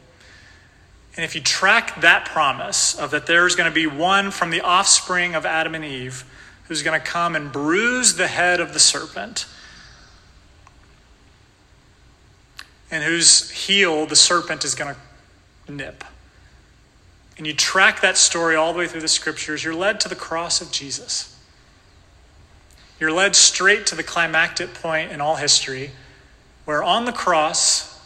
And 1.17 1.25
if 1.25 1.35
you 1.35 1.41
track 1.41 2.03
that 2.03 2.27
promise 2.27 2.95
of 2.95 3.13
that 3.13 3.27
there's 3.27 3.57
going 3.57 3.71
to 3.71 3.75
be 3.75 3.87
one 3.87 4.31
from 4.31 4.51
the 4.51 4.61
offspring 4.61 5.35
of 5.35 5.47
Adam 5.47 5.75
and 5.75 5.87
Eve 5.87 6.23
who's 6.65 6.83
going 6.83 7.01
to 7.01 7.07
come 7.07 7.35
and 7.35 7.51
bruise 7.51 8.17
the 8.17 8.27
head 8.27 8.61
of 8.61 8.75
the 8.75 8.79
serpent, 8.79 9.47
and 12.91 13.03
whose 13.03 13.51
heel 13.53 14.05
the 14.05 14.17
serpent 14.17 14.67
is 14.67 14.75
going 14.75 14.95
to 15.67 15.73
nip. 15.73 16.05
And 17.37 17.47
you 17.47 17.53
track 17.53 18.01
that 18.01 18.17
story 18.17 18.57
all 18.57 18.73
the 18.73 18.79
way 18.79 18.87
through 18.87 19.03
the 19.03 19.09
scriptures, 19.09 19.63
you're 19.63 19.75
led 19.75 20.01
to 20.01 20.09
the 20.09 20.17
cross 20.17 20.61
of 20.61 20.73
Jesus. 20.73 21.39
You're 22.99 23.13
led 23.13 23.37
straight 23.37 23.87
to 23.87 23.95
the 23.95 24.03
climactic 24.03 24.73
point 24.73 25.13
in 25.13 25.21
all 25.21 25.37
history, 25.37 25.91
where 26.65 26.83
on 26.83 27.05
the 27.05 27.13
cross, 27.13 28.01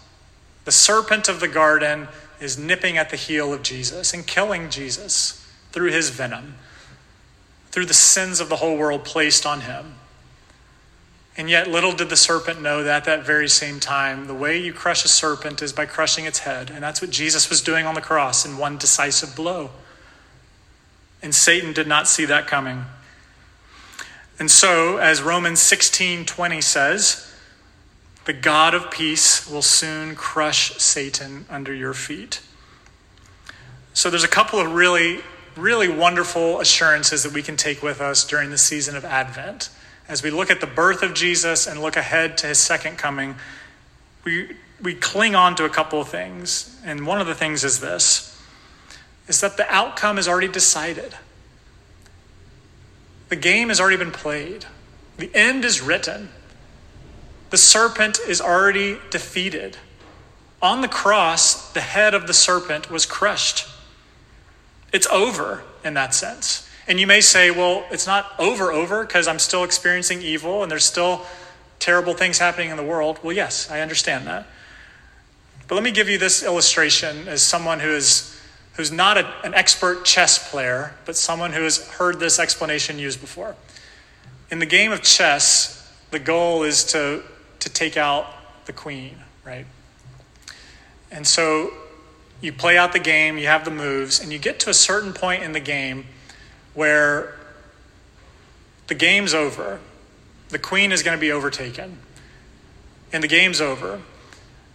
the 0.64 0.73
serpent 0.73 1.29
of 1.29 1.40
the 1.40 1.49
garden 1.49 2.09
is 2.40 2.59
nipping 2.59 2.97
at 2.97 3.11
the 3.11 3.16
heel 3.16 3.53
of 3.53 3.62
Jesus 3.62 4.12
and 4.12 4.27
killing 4.27 4.69
Jesus 4.69 5.47
through 5.71 5.90
his 5.90 6.11
venom, 6.11 6.57
through 7.71 7.87
the 7.87 7.95
sins 7.95 8.40
of 8.40 8.49
the 8.49 8.57
whole 8.57 8.77
world 8.77 9.05
placed 9.05 9.47
on 9.47 9.61
him. 9.61 9.95
And 11.37 11.49
yet, 11.49 11.69
little 11.69 11.93
did 11.93 12.09
the 12.09 12.16
serpent 12.16 12.61
know 12.61 12.83
that 12.83 12.97
at 12.97 13.05
that 13.05 13.27
very 13.27 13.49
same 13.49 13.81
time, 13.81 14.27
the 14.27 14.35
way 14.35 14.59
you 14.59 14.73
crush 14.73 15.05
a 15.05 15.09
serpent 15.09 15.62
is 15.62 15.73
by 15.73 15.87
crushing 15.87 16.25
its 16.25 16.40
head. 16.40 16.71
And 16.71 16.83
that's 16.83 17.01
what 17.01 17.11
Jesus 17.11 17.49
was 17.49 17.61
doing 17.61 17.87
on 17.87 17.95
the 17.95 18.01
cross 18.01 18.45
in 18.45 18.59
one 18.59 18.77
decisive 18.77 19.37
blow. 19.37 19.71
And 21.23 21.35
Satan 21.35 21.73
did 21.73 21.87
not 21.87 22.09
see 22.09 22.25
that 22.25 22.47
coming. 22.47 22.85
And 24.38 24.51
so, 24.51 24.97
as 24.97 25.23
Romans 25.23 25.61
16 25.61 26.25
20 26.25 26.61
says, 26.61 27.27
the 28.25 28.33
God 28.33 28.75
of 28.75 28.90
peace 28.90 29.49
will 29.49 29.62
soon 29.62 30.14
crush 30.14 30.77
Satan 30.79 31.47
under 31.49 31.73
your 31.73 31.95
feet. 31.95 32.40
So, 33.93 34.11
there's 34.11 34.25
a 34.25 34.29
couple 34.29 34.59
of 34.59 34.73
really, 34.73 35.21
really 35.57 35.88
wonderful 35.88 36.61
assurances 36.61 37.23
that 37.23 37.33
we 37.33 37.43
can 37.43 37.57
take 37.57 37.83
with 37.83 38.01
us 38.01 38.27
during 38.27 38.51
the 38.51 38.59
season 38.59 38.97
of 38.97 39.05
Advent 39.05 39.69
as 40.11 40.25
we 40.25 40.31
look 40.31 40.51
at 40.51 40.61
the 40.61 40.66
birth 40.66 41.05
of 41.05 41.14
Jesus 41.14 41.68
and 41.68 41.81
look 41.81 41.96
ahead 41.96 42.37
to 42.38 42.49
his 42.49 42.59
second 42.59 42.99
coming, 42.99 43.37
we, 44.25 44.57
we 44.83 44.92
cling 44.92 45.37
on 45.37 45.55
to 45.55 45.64
a 45.64 45.68
couple 45.68 46.01
of 46.01 46.09
things. 46.09 46.77
And 46.85 47.07
one 47.07 47.20
of 47.20 47.29
the 47.29 47.35
things 47.35 47.64
is 47.64 47.81
this 47.81 48.27
is 49.29 49.40
that 49.40 49.57
the 49.57 49.73
outcome 49.73 50.18
is 50.18 50.27
already 50.27 50.49
decided. 50.49 51.14
The 53.29 53.37
game 53.37 53.68
has 53.68 53.81
already 53.81 53.96
been 53.96 54.11
played. 54.11 54.64
The 55.18 55.31
end 55.33 55.64
is 55.64 55.81
written. 55.81 56.31
The 57.51 57.57
serpent 57.57 58.18
is 58.27 58.40
already 58.40 58.99
defeated. 59.11 59.77
On 60.61 60.81
the 60.81 60.88
cross, 60.88 61.70
the 61.73 61.81
head 61.81 62.12
of 62.12 62.27
the 62.27 62.35
serpent 62.35 62.90
was 62.90 63.07
crushed. 63.07 63.68
It's 64.92 65.07
over 65.07 65.62
in 65.85 65.94
that 65.94 66.12
sense. 66.12 66.68
And 66.90 66.98
you 66.98 67.07
may 67.07 67.20
say, 67.20 67.53
well, 67.53 67.85
it's 67.92 68.09
not 68.09 68.33
over, 68.40 68.72
over, 68.72 69.07
because 69.07 69.29
I'm 69.29 69.38
still 69.38 69.62
experiencing 69.62 70.22
evil 70.22 70.64
and 70.64 70.72
there's 70.72 70.85
still 70.85 71.24
terrible 71.79 72.14
things 72.14 72.38
happening 72.38 72.70
in 72.70 72.76
the 72.76 72.83
world. 72.83 73.20
Well, 73.22 73.33
yes, 73.33 73.70
I 73.70 73.81
understand 73.81 74.26
that. 74.26 74.48
But 75.68 75.76
let 75.76 75.85
me 75.85 75.92
give 75.92 76.09
you 76.09 76.18
this 76.18 76.42
illustration 76.42 77.29
as 77.29 77.42
someone 77.42 77.79
who 77.79 77.90
is 77.90 78.37
who's 78.72 78.90
not 78.90 79.16
a, 79.16 79.33
an 79.44 79.55
expert 79.55 80.05
chess 80.05 80.50
player, 80.50 80.92
but 81.05 81.14
someone 81.14 81.53
who 81.53 81.62
has 81.62 81.87
heard 81.90 82.18
this 82.18 82.40
explanation 82.40 82.98
used 82.98 83.20
before. 83.20 83.55
In 84.50 84.59
the 84.59 84.66
game 84.66 84.90
of 84.90 85.00
chess, 85.00 85.94
the 86.11 86.18
goal 86.18 86.64
is 86.64 86.83
to, 86.87 87.22
to 87.61 87.68
take 87.68 87.96
out 87.96 88.26
the 88.66 88.72
queen, 88.72 89.16
right? 89.44 89.66
And 91.12 91.24
so 91.24 91.70
you 92.40 92.53
play 92.53 92.76
out 92.76 92.92
the 92.92 92.98
game, 92.98 93.38
you 93.38 93.46
have 93.46 93.64
the 93.64 93.70
moves, 93.70 94.18
and 94.18 94.33
you 94.33 94.40
get 94.40 94.59
to 94.61 94.70
a 94.70 94.74
certain 94.74 95.12
point 95.12 95.44
in 95.44 95.53
the 95.53 95.61
game 95.61 96.07
where 96.81 97.35
the 98.87 98.95
game's 98.95 99.35
over, 99.35 99.79
the 100.49 100.59
queen 100.59 100.93
is 100.93 101.03
going 101.03 101.14
to 101.14 101.21
be 101.21 101.31
overtaken, 101.31 101.99
and 103.12 103.23
the 103.23 103.29
game's 103.29 103.61
over. 103.61 104.01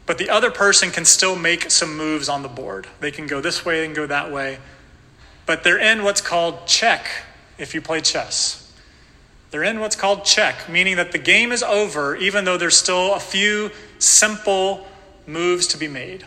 But 0.05 0.19
the 0.19 0.29
other 0.29 0.51
person 0.51 0.91
can 0.91 1.03
still 1.03 1.35
make 1.35 1.71
some 1.71 1.97
moves 1.97 2.29
on 2.29 2.43
the 2.43 2.47
board. 2.47 2.85
They 2.99 3.09
can 3.09 3.25
go 3.25 3.41
this 3.41 3.65
way 3.65 3.83
and 3.83 3.95
go 3.95 4.05
that 4.05 4.31
way. 4.31 4.59
But 5.47 5.63
they're 5.63 5.79
in 5.79 6.03
what's 6.03 6.21
called 6.21 6.67
check 6.67 7.07
if 7.57 7.73
you 7.73 7.81
play 7.81 8.01
chess. 8.01 8.71
They're 9.49 9.63
in 9.63 9.79
what's 9.79 9.95
called 9.95 10.25
check, 10.25 10.69
meaning 10.69 10.97
that 10.97 11.11
the 11.11 11.17
game 11.17 11.51
is 11.51 11.63
over, 11.63 12.15
even 12.15 12.45
though 12.45 12.57
there's 12.57 12.77
still 12.77 13.15
a 13.15 13.19
few 13.19 13.71
simple 13.97 14.87
moves 15.25 15.65
to 15.69 15.77
be 15.79 15.87
made. 15.87 16.23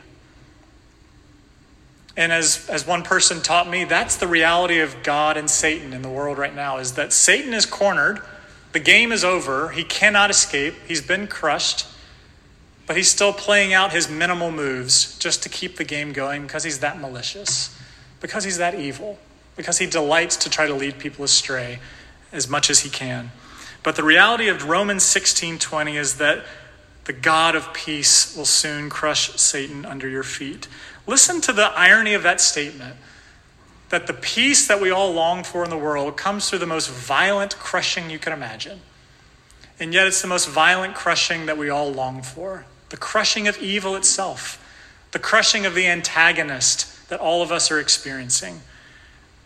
And 2.18 2.33
as, 2.33 2.68
as 2.68 2.85
one 2.85 3.04
person 3.04 3.40
taught 3.40 3.70
me, 3.70 3.85
that's 3.85 4.16
the 4.16 4.26
reality 4.26 4.81
of 4.81 5.04
God 5.04 5.37
and 5.37 5.48
Satan 5.48 5.92
in 5.92 6.02
the 6.02 6.09
world 6.09 6.37
right 6.37 6.54
now 6.54 6.78
is 6.78 6.94
that 6.94 7.12
Satan 7.12 7.54
is 7.54 7.64
cornered. 7.64 8.20
The 8.72 8.81
game 8.81 9.12
is 9.12 9.22
over. 9.22 9.68
He 9.68 9.85
cannot 9.85 10.28
escape. 10.28 10.74
He's 10.88 11.00
been 11.00 11.28
crushed. 11.28 11.87
But 12.88 12.96
he's 12.96 13.09
still 13.09 13.33
playing 13.33 13.72
out 13.72 13.92
his 13.92 14.11
minimal 14.11 14.50
moves 14.50 15.16
just 15.20 15.44
to 15.44 15.48
keep 15.48 15.76
the 15.76 15.85
game 15.85 16.12
going 16.12 16.42
because 16.42 16.64
he's 16.64 16.81
that 16.81 17.00
malicious, 17.00 17.78
because 18.20 18.42
he's 18.42 18.59
that 18.59 18.74
evil, 18.74 19.20
because 19.57 19.78
he 19.78 19.87
delights 19.87 20.37
to 20.38 20.50
try 20.50 20.66
to 20.66 20.74
lead 20.74 20.98
people 20.98 21.24
astray 21.24 21.78
as 22.33 22.48
much 22.48 22.68
as 22.68 22.81
he 22.81 22.90
can. 22.90 23.31
But 23.85 23.94
the 23.94 24.02
reality 24.02 24.48
of 24.48 24.68
Romans 24.68 25.04
16:20 25.04 25.96
is 25.96 26.16
that 26.16 26.44
the 27.04 27.12
God 27.12 27.54
of 27.54 27.72
peace 27.72 28.37
will 28.37 28.44
soon 28.44 28.90
crush 28.90 29.31
Satan 29.37 29.87
under 29.87 30.09
your 30.09 30.24
feet. 30.24 30.66
Listen 31.09 31.40
to 31.40 31.55
the 31.55 31.73
irony 31.75 32.12
of 32.12 32.23
that 32.23 32.38
statement 32.38 32.94
that 33.88 34.07
the 34.07 34.12
peace 34.12 34.68
that 34.68 34.79
we 34.79 34.90
all 34.90 35.11
long 35.11 35.42
for 35.42 35.64
in 35.64 35.71
the 35.71 35.79
world 35.79 36.18
comes 36.18 36.49
through 36.49 36.59
the 36.59 36.66
most 36.66 36.90
violent 36.90 37.59
crushing 37.59 38.11
you 38.11 38.18
can 38.18 38.35
imagine. 38.35 38.81
And 39.81 39.94
yet, 39.94 40.07
it's 40.07 40.21
the 40.21 40.29
most 40.29 40.49
violent 40.49 40.94
crushing 40.94 41.47
that 41.47 41.57
we 41.57 41.71
all 41.71 41.90
long 41.90 42.23
for 42.23 42.66
the 42.90 42.97
crushing 42.97 43.49
of 43.49 43.59
evil 43.59 43.97
itself, 43.97 44.62
the 45.12 45.18
crushing 45.18 45.66
of 45.66 45.75
the 45.75 45.87
antagonist 45.87 47.09
that 47.09 47.21
all 47.21 47.42
of 47.42 47.51
us 47.53 47.71
are 47.71 47.79
experiencing. 47.79 48.61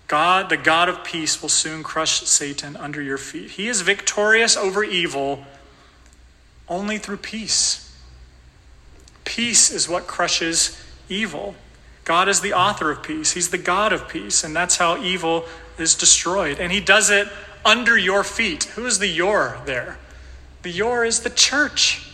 God, 0.09 0.49
the 0.49 0.57
God 0.57 0.89
of 0.89 1.05
peace, 1.05 1.41
will 1.41 1.49
soon 1.49 1.83
crush 1.83 2.23
Satan 2.23 2.77
under 2.77 3.01
your 3.01 3.19
feet. 3.19 3.53
He 3.53 3.69
is 3.69 3.81
victorious 3.81 4.57
over 4.57 4.85
evil 4.85 5.45
only 6.69 6.99
through 6.99 7.19
peace. 7.19 7.97
Peace 9.25 9.71
is 9.71 9.89
what 9.89 10.07
crushes 10.07 10.81
evil. 11.13 11.55
God 12.05 12.29
is 12.29 12.41
the 12.41 12.53
author 12.53 12.91
of 12.91 13.03
peace. 13.03 13.33
He's 13.33 13.51
the 13.51 13.59
God 13.59 13.93
of 13.93 14.09
peace, 14.09 14.43
and 14.43 14.55
that's 14.57 14.77
how 14.77 15.01
evil 15.03 15.45
is 15.79 15.95
destroyed. 15.95 16.59
And 16.59 16.73
He 16.73 16.81
does 16.81 17.11
it 17.11 17.29
under 17.65 17.97
your 17.97 18.25
feet. 18.25 18.65
Who 18.75 18.87
is 18.87 18.99
the 18.99 19.07
your 19.07 19.61
there? 19.65 19.99
The 20.63 20.71
your 20.71 21.05
is 21.05 21.21
the 21.21 21.31
church. 21.31 22.09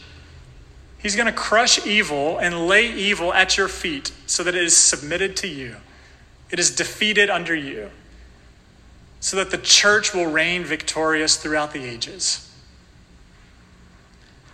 He's 0.98 1.14
going 1.14 1.26
to 1.26 1.32
crush 1.32 1.87
evil 1.87 2.38
and 2.38 2.66
lay 2.66 2.90
evil 2.92 3.32
at 3.32 3.56
your 3.56 3.68
feet 3.68 4.12
so 4.26 4.42
that 4.42 4.54
it 4.54 4.64
is 4.64 4.76
submitted 4.76 5.37
to 5.38 5.48
you. 5.48 5.76
It 6.50 6.58
is 6.58 6.74
defeated 6.74 7.30
under 7.30 7.54
you, 7.54 7.90
so 9.20 9.37
that 9.37 9.50
the 9.50 9.58
church 9.58 10.14
will 10.14 10.26
reign 10.26 10.64
victorious 10.64 11.37
throughout 11.37 11.72
the 11.72 11.84
ages. 11.84 12.44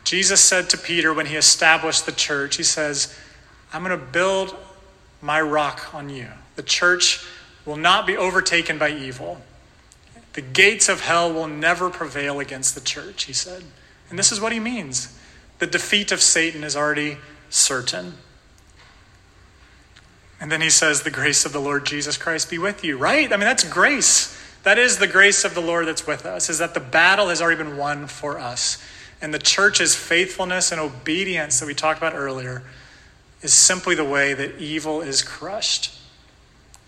Jesus 0.02 0.40
said 0.40 0.68
to 0.70 0.78
Peter 0.78 1.14
when 1.14 1.26
he 1.26 1.36
established 1.36 2.04
the 2.04 2.12
church, 2.12 2.56
He 2.56 2.62
says, 2.62 3.16
I'm 3.74 3.82
going 3.82 3.98
to 3.98 4.06
build 4.06 4.56
my 5.20 5.40
rock 5.40 5.92
on 5.92 6.08
you. 6.08 6.28
The 6.54 6.62
church 6.62 7.26
will 7.66 7.76
not 7.76 8.06
be 8.06 8.16
overtaken 8.16 8.78
by 8.78 8.90
evil. 8.90 9.42
The 10.34 10.42
gates 10.42 10.88
of 10.88 11.00
hell 11.00 11.32
will 11.32 11.48
never 11.48 11.90
prevail 11.90 12.38
against 12.38 12.76
the 12.76 12.80
church, 12.80 13.24
he 13.24 13.32
said. 13.32 13.64
And 14.08 14.18
this 14.18 14.30
is 14.30 14.40
what 14.40 14.52
he 14.52 14.60
means 14.60 15.18
the 15.58 15.66
defeat 15.66 16.12
of 16.12 16.20
Satan 16.20 16.62
is 16.62 16.76
already 16.76 17.16
certain. 17.50 18.14
And 20.40 20.52
then 20.52 20.60
he 20.60 20.70
says, 20.70 21.02
The 21.02 21.10
grace 21.10 21.44
of 21.44 21.52
the 21.52 21.60
Lord 21.60 21.86
Jesus 21.86 22.16
Christ 22.16 22.50
be 22.50 22.58
with 22.58 22.84
you, 22.84 22.96
right? 22.96 23.32
I 23.32 23.36
mean, 23.36 23.46
that's 23.46 23.64
grace. 23.64 24.38
That 24.62 24.78
is 24.78 24.98
the 24.98 25.06
grace 25.06 25.44
of 25.44 25.54
the 25.54 25.60
Lord 25.60 25.86
that's 25.86 26.06
with 26.06 26.26
us, 26.26 26.48
is 26.48 26.58
that 26.58 26.74
the 26.74 26.80
battle 26.80 27.28
has 27.28 27.42
already 27.42 27.62
been 27.62 27.76
won 27.76 28.06
for 28.06 28.38
us. 28.38 28.82
And 29.20 29.32
the 29.32 29.38
church's 29.38 29.94
faithfulness 29.94 30.70
and 30.70 30.80
obedience 30.80 31.60
that 31.60 31.66
we 31.66 31.74
talked 31.74 31.98
about 31.98 32.14
earlier 32.14 32.62
is 33.44 33.52
simply 33.52 33.94
the 33.94 34.04
way 34.04 34.32
that 34.32 34.58
evil 34.58 35.02
is 35.02 35.22
crushed. 35.22 35.96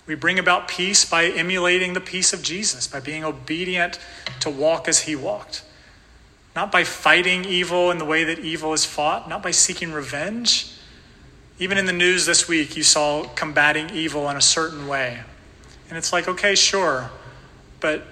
We 0.07 0.15
bring 0.15 0.39
about 0.39 0.69
peace 0.69 1.05
by 1.05 1.27
emulating 1.27 1.93
the 1.93 2.01
peace 2.01 2.33
of 2.33 2.43
Jesus, 2.43 2.89
by 2.89 2.99
being 2.99 3.25
obedient 3.25 3.99
to 4.41 4.49
walk 4.49 4.89
as 4.89 5.01
he 5.01 5.15
walked. 5.15 5.63
Not 6.55 6.73
by 6.73 6.83
fighting 6.85 7.45
evil 7.45 7.91
in 7.91 7.99
the 7.99 8.07
way 8.07 8.25
that 8.25 8.39
evil 8.39 8.73
is 8.73 8.87
fought, 8.87 9.29
not 9.29 9.43
by 9.43 9.51
seeking 9.51 9.93
revenge, 9.93 10.73
Even 11.59 11.79
in 11.79 11.87
the 11.87 11.93
news 11.93 12.27
this 12.27 12.47
week, 12.47 12.77
you 12.77 12.83
saw 12.83 13.25
combating 13.35 13.89
evil 13.91 14.29
in 14.29 14.37
a 14.37 14.43
certain 14.43 14.87
way. 14.87 15.23
And 15.89 15.97
it's 15.97 16.13
like, 16.13 16.29
okay, 16.29 16.55
sure. 16.55 17.11
But 17.81 18.07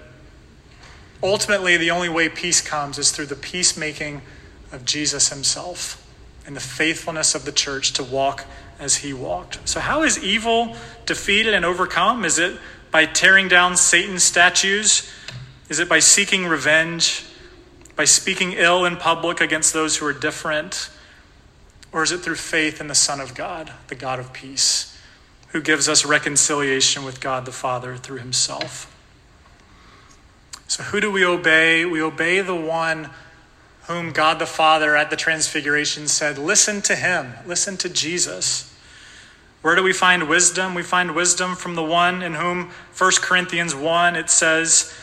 ultimately, 1.21 1.77
the 1.77 1.91
only 1.91 2.09
way 2.09 2.27
peace 2.27 2.59
comes 2.59 2.97
is 2.97 3.11
through 3.11 3.27
the 3.27 3.35
peacemaking 3.35 4.23
of 4.71 4.83
Jesus 4.83 5.29
himself 5.29 6.04
and 6.45 6.55
the 6.55 6.61
faithfulness 6.61 7.35
of 7.35 7.45
the 7.45 7.51
church 7.51 7.93
to 7.93 8.03
walk 8.03 8.45
as 8.79 8.97
he 8.97 9.13
walked. 9.13 9.67
So, 9.67 9.79
how 9.79 10.03
is 10.03 10.21
evil 10.23 10.75
defeated 11.05 11.53
and 11.53 11.65
overcome? 11.65 12.25
Is 12.25 12.39
it 12.39 12.59
by 12.91 13.05
tearing 13.05 13.47
down 13.47 13.77
Satan's 13.77 14.23
statues? 14.23 15.11
Is 15.69 15.79
it 15.79 15.89
by 15.89 15.99
seeking 15.99 16.45
revenge? 16.45 17.25
By 17.95 18.05
speaking 18.05 18.53
ill 18.53 18.85
in 18.85 18.97
public 18.97 19.41
against 19.41 19.73
those 19.73 19.97
who 19.97 20.05
are 20.05 20.13
different? 20.13 20.89
Or 21.91 22.03
is 22.03 22.11
it 22.11 22.19
through 22.19 22.35
faith 22.35 22.81
in 22.81 22.87
the 22.87 22.95
Son 22.95 23.21
of 23.21 23.33
God, 23.33 23.71
the 23.87 23.95
God 23.95 24.19
of 24.19 24.33
peace, 24.33 24.99
who 25.49 25.61
gives 25.61 25.87
us 25.87 26.05
reconciliation 26.05 27.05
with 27.05 27.21
God 27.21 27.45
the 27.45 27.53
Father 27.53 27.95
through 27.95 28.17
himself? 28.17 28.91
So, 30.67 30.83
who 30.83 30.99
do 30.99 31.09
we 31.09 31.25
obey? 31.25 31.85
We 31.85 32.01
obey 32.01 32.41
the 32.41 32.55
one 32.55 33.11
whom 33.87 34.11
God 34.11 34.39
the 34.39 34.45
Father 34.45 34.95
at 34.95 35.09
the 35.09 35.15
Transfiguration 35.15 36.07
said, 36.07 36.37
Listen 36.37 36.81
to 36.83 36.95
him, 36.95 37.33
listen 37.45 37.77
to 37.77 37.89
Jesus. 37.89 38.71
Where 39.61 39.75
do 39.75 39.83
we 39.83 39.93
find 39.93 40.29
wisdom? 40.29 40.75
We 40.75 40.83
find 40.83 41.15
wisdom 41.15 41.55
from 41.55 41.75
the 41.75 41.83
one 41.83 42.21
in 42.21 42.35
whom 42.35 42.71
1 42.97 43.11
Corinthians 43.21 43.73
1 43.73 44.15
it 44.15 44.29
says, 44.29 44.93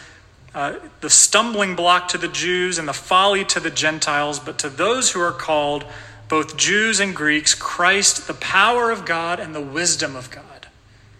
uh, 0.54 0.74
the 1.00 1.08
stumbling 1.10 1.74
block 1.74 2.08
to 2.08 2.18
the 2.18 2.28
Jews 2.28 2.78
and 2.78 2.86
the 2.86 2.92
folly 2.92 3.44
to 3.46 3.60
the 3.60 3.70
Gentiles, 3.70 4.38
but 4.38 4.58
to 4.58 4.68
those 4.68 5.12
who 5.12 5.20
are 5.20 5.32
called, 5.32 5.84
both 6.28 6.56
Jews 6.56 7.00
and 7.00 7.16
Greeks, 7.16 7.54
Christ, 7.54 8.26
the 8.26 8.34
power 8.34 8.90
of 8.90 9.04
God 9.04 9.40
and 9.40 9.54
the 9.54 9.62
wisdom 9.62 10.14
of 10.14 10.30
God, 10.30 10.68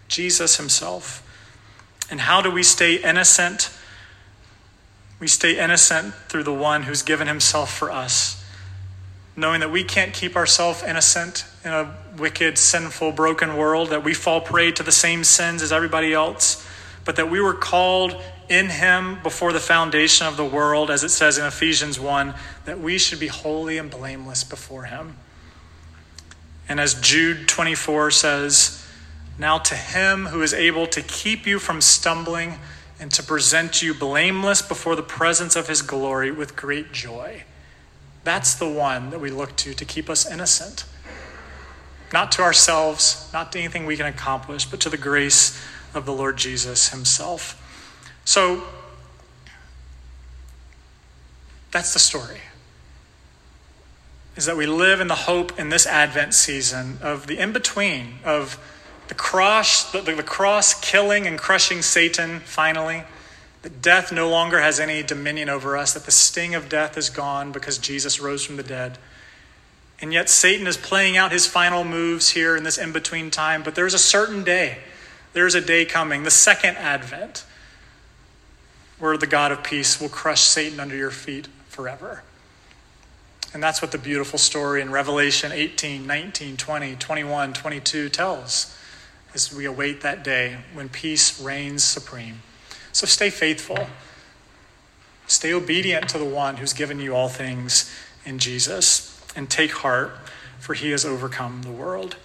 Jesus 0.07 0.57
himself. 0.57 1.19
And 2.11 2.21
how 2.21 2.41
do 2.41 2.51
we 2.51 2.61
stay 2.61 2.95
innocent? 2.95 3.71
We 5.23 5.29
stay 5.29 5.57
innocent 5.57 6.13
through 6.27 6.43
the 6.43 6.53
one 6.53 6.83
who's 6.83 7.01
given 7.01 7.27
himself 7.27 7.73
for 7.73 7.89
us, 7.89 8.43
knowing 9.37 9.61
that 9.61 9.71
we 9.71 9.85
can't 9.85 10.13
keep 10.13 10.35
ourselves 10.35 10.83
innocent 10.83 11.45
in 11.63 11.71
a 11.71 11.95
wicked, 12.17 12.57
sinful, 12.57 13.13
broken 13.13 13.55
world, 13.55 13.91
that 13.91 14.03
we 14.03 14.13
fall 14.13 14.41
prey 14.41 14.73
to 14.73 14.83
the 14.83 14.91
same 14.91 15.23
sins 15.23 15.61
as 15.61 15.71
everybody 15.71 16.13
else, 16.13 16.67
but 17.05 17.15
that 17.15 17.31
we 17.31 17.39
were 17.39 17.53
called 17.53 18.21
in 18.49 18.67
him 18.67 19.17
before 19.23 19.53
the 19.53 19.61
foundation 19.61 20.27
of 20.27 20.35
the 20.35 20.43
world, 20.43 20.91
as 20.91 21.05
it 21.05 21.09
says 21.09 21.37
in 21.37 21.45
Ephesians 21.45 21.97
1, 21.97 22.33
that 22.65 22.81
we 22.81 22.97
should 22.97 23.21
be 23.21 23.27
holy 23.27 23.77
and 23.77 23.89
blameless 23.89 24.43
before 24.43 24.83
him. 24.83 25.15
And 26.67 26.81
as 26.81 26.95
Jude 26.95 27.47
24 27.47 28.11
says, 28.11 28.85
now 29.39 29.57
to 29.59 29.75
him 29.75 30.25
who 30.25 30.41
is 30.41 30.53
able 30.53 30.85
to 30.87 31.01
keep 31.01 31.47
you 31.47 31.59
from 31.59 31.79
stumbling 31.79 32.59
and 32.99 33.11
to 33.11 33.23
present 33.23 33.81
you 33.81 33.93
blameless 33.93 34.61
before 34.61 34.95
the 34.95 35.03
presence 35.03 35.55
of 35.55 35.67
his 35.67 35.81
glory 35.81 36.31
with 36.31 36.55
great 36.55 36.91
joy. 36.91 37.43
That's 38.23 38.55
the 38.55 38.69
one 38.69 39.09
that 39.09 39.19
we 39.19 39.29
look 39.29 39.55
to 39.57 39.73
to 39.73 39.85
keep 39.85 40.09
us 40.09 40.29
innocent. 40.29 40.85
Not 42.13 42.31
to 42.33 42.43
ourselves, 42.43 43.29
not 43.33 43.51
to 43.51 43.59
anything 43.59 43.85
we 43.85 43.97
can 43.97 44.05
accomplish, 44.05 44.65
but 44.65 44.79
to 44.81 44.89
the 44.89 44.97
grace 44.97 45.59
of 45.93 46.05
the 46.05 46.13
Lord 46.13 46.37
Jesus 46.37 46.89
himself. 46.89 47.59
So 48.23 48.63
that's 51.71 51.93
the 51.93 51.99
story. 51.99 52.39
Is 54.35 54.45
that 54.45 54.55
we 54.55 54.65
live 54.65 55.01
in 55.01 55.07
the 55.07 55.15
hope 55.15 55.59
in 55.59 55.69
this 55.69 55.85
Advent 55.85 56.33
season 56.33 56.99
of 57.01 57.27
the 57.27 57.37
in 57.37 57.51
between, 57.51 58.15
of 58.23 58.57
the 59.13 59.19
cross, 59.19 59.91
the, 59.91 60.01
the, 60.01 60.23
cross 60.23 60.73
killing 60.73 61.27
and 61.27 61.37
crushing 61.37 61.83
Satan 61.83 62.39
finally, 62.39 63.03
that 63.61 63.79
death 63.79 64.11
no 64.11 64.27
longer 64.27 64.59
has 64.59 64.79
any 64.79 65.03
dominion 65.03 65.49
over 65.49 65.77
us, 65.77 65.93
that 65.93 66.05
the 66.05 66.11
sting 66.11 66.55
of 66.55 66.67
death 66.67 66.97
is 66.97 67.11
gone 67.11 67.51
because 67.51 67.77
Jesus 67.77 68.19
rose 68.19 68.43
from 68.43 68.57
the 68.57 68.63
dead. 68.63 68.97
And 70.01 70.11
yet 70.11 70.31
Satan 70.31 70.65
is 70.65 70.77
playing 70.77 71.15
out 71.15 71.31
his 71.31 71.45
final 71.45 71.83
moves 71.83 72.31
here 72.31 72.57
in 72.57 72.63
this 72.63 72.79
in 72.79 72.91
between 72.91 73.29
time, 73.29 73.61
but 73.61 73.75
there's 73.75 73.93
a 73.93 73.99
certain 73.99 74.43
day. 74.43 74.79
There's 75.33 75.53
a 75.53 75.61
day 75.61 75.85
coming, 75.85 76.23
the 76.23 76.31
second 76.31 76.77
advent, 76.77 77.45
where 78.97 79.15
the 79.15 79.27
God 79.27 79.51
of 79.51 79.63
peace 79.63 80.01
will 80.01 80.09
crush 80.09 80.41
Satan 80.41 80.79
under 80.79 80.95
your 80.95 81.11
feet 81.11 81.47
forever. 81.67 82.23
And 83.53 83.61
that's 83.61 83.79
what 83.79 83.91
the 83.91 83.99
beautiful 83.99 84.39
story 84.39 84.81
in 84.81 84.89
Revelation 84.89 85.51
18, 85.51 86.07
19, 86.07 86.57
20, 86.57 86.95
21, 86.95 87.53
22 87.53 88.09
tells 88.09 88.75
as 89.33 89.53
we 89.53 89.65
await 89.65 90.01
that 90.01 90.23
day 90.23 90.57
when 90.73 90.89
peace 90.89 91.41
reigns 91.41 91.83
supreme. 91.83 92.41
So 92.91 93.07
stay 93.07 93.29
faithful. 93.29 93.87
Stay 95.27 95.53
obedient 95.53 96.09
to 96.09 96.17
the 96.17 96.25
one 96.25 96.57
who's 96.57 96.73
given 96.73 96.99
you 96.99 97.15
all 97.15 97.29
things 97.29 97.91
in 98.25 98.39
Jesus 98.39 99.19
and 99.35 99.49
take 99.49 99.71
heart, 99.71 100.11
for 100.59 100.73
he 100.73 100.91
has 100.91 101.05
overcome 101.05 101.63
the 101.63 101.71
world. 101.71 102.15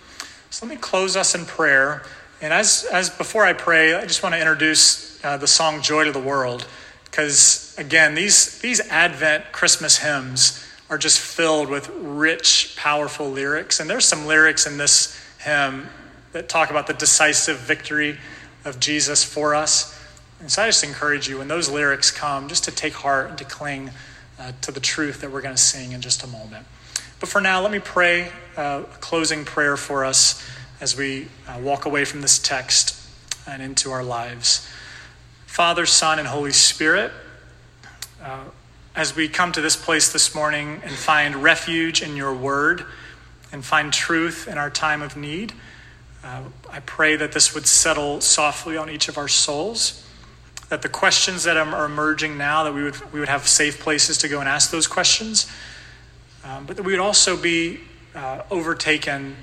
So 0.50 0.66
let 0.66 0.74
me 0.74 0.80
close 0.80 1.16
us 1.16 1.34
in 1.34 1.46
prayer. 1.46 2.02
And 2.40 2.52
as, 2.52 2.84
as 2.92 3.11
before 3.11 3.44
I 3.44 3.52
pray, 3.52 3.94
I 3.94 4.02
just 4.02 4.22
want 4.22 4.34
to 4.34 4.40
introduce 4.40 5.22
uh, 5.24 5.36
the 5.36 5.46
song 5.46 5.80
Joy 5.80 6.04
to 6.04 6.12
the 6.12 6.20
World. 6.20 6.66
Because, 7.04 7.74
again, 7.78 8.14
these, 8.14 8.59
these 8.61 8.80
Advent 8.80 9.50
Christmas 9.52 9.98
hymns 9.98 10.64
are 10.90 10.98
just 10.98 11.18
filled 11.18 11.68
with 11.68 11.88
rich, 11.90 12.74
powerful 12.76 13.30
lyrics. 13.30 13.80
And 13.80 13.88
there's 13.88 14.04
some 14.04 14.26
lyrics 14.26 14.66
in 14.66 14.76
this 14.76 15.18
hymn 15.38 15.88
that 16.33 16.49
talk 16.49 16.70
about 16.70 16.87
the 16.87 16.95
decisive 16.95 17.59
victory 17.59 18.18
of 18.64 18.81
Jesus 18.81 19.24
for 19.24 19.55
us. 19.55 19.99
And 20.41 20.51
so 20.51 20.62
I 20.62 20.66
just 20.66 20.85
encourage 20.85 21.29
you, 21.29 21.39
when 21.39 21.49
those 21.49 21.68
lyrics 21.68 22.11
come, 22.11 22.49
just 22.49 22.64
to 22.64 22.70
take 22.70 22.95
heart 22.95 23.31
and 23.31 23.39
to 23.39 23.45
cling 23.45 23.91
uh, 24.39 24.53
to 24.61 24.70
the 24.70 24.81
truth 24.81 25.20
that 25.22 25.33
we're 25.33 25.41
going 25.41 25.55
to 25.55 25.61
sing 25.61 25.93
in 25.93 26.01
just 26.01 26.22
a 26.22 26.26
moment. 26.26 26.66
But 27.18 27.29
for 27.29 27.41
now, 27.41 27.61
let 27.61 27.72
me 27.72 27.81
pray 27.81 28.31
uh, 28.57 28.85
a 28.85 28.99
closing 28.99 29.45
prayer 29.45 29.76
for 29.76 30.05
us 30.05 30.45
as 30.81 30.97
we 30.97 31.26
uh, 31.49 31.59
walk 31.61 31.87
away 31.87 32.05
from 32.05 32.20
this 32.20 32.39
text 32.39 32.95
and 33.49 33.61
into 33.62 33.91
our 33.91 34.05
lives. 34.05 34.68
Father, 35.47 35.87
Son, 35.87 36.20
and 36.20 36.29
Holy 36.29 36.53
Spirit, 36.53 37.11
uh, 38.22 38.45
as 38.95 39.16
we 39.16 39.29
come 39.29 39.51
to 39.53 39.61
this 39.61 39.74
place 39.74 40.12
this 40.12 40.35
morning 40.35 40.81
and 40.85 40.93
find 40.93 41.37
refuge 41.37 42.01
in 42.03 42.16
your 42.16 42.35
word 42.35 42.85
and 43.51 43.64
find 43.64 43.93
truth 43.93 44.47
in 44.47 44.59
our 44.59 44.70
time 44.70 45.03
of 45.03 45.16
need, 45.16 45.53
uh, 46.29 46.43
I 46.70 46.81
pray 46.81 47.16
that 47.16 47.33
this 47.33 47.55
would 47.55 47.66
settle 47.66 48.20
softly 48.20 48.76
on 48.76 48.91
each 48.91 49.09
of 49.09 49.16
our 49.16 49.29
souls. 49.29 50.05
That 50.68 50.83
the 50.83 50.89
questions 50.89 51.45
that 51.45 51.57
are 51.57 51.87
emerging 51.87 52.37
now, 52.37 52.64
that 52.64 52.74
we 52.74 52.83
would, 52.83 53.12
we 53.12 53.20
would 53.20 53.31
have 53.31 53.49
safe 53.49 53.81
places 53.81 54.18
to 54.18 54.29
go 54.29 54.39
and 54.39 54.49
ask 54.49 54.70
those 54.70 54.87
questions, 54.87 55.51
um, 56.45 56.66
but 56.66 56.76
that 56.76 56.83
we 56.83 56.93
would 56.93 57.01
also 57.01 57.35
be 57.35 57.81
uh, 58.14 58.43
overtaken 58.51 59.37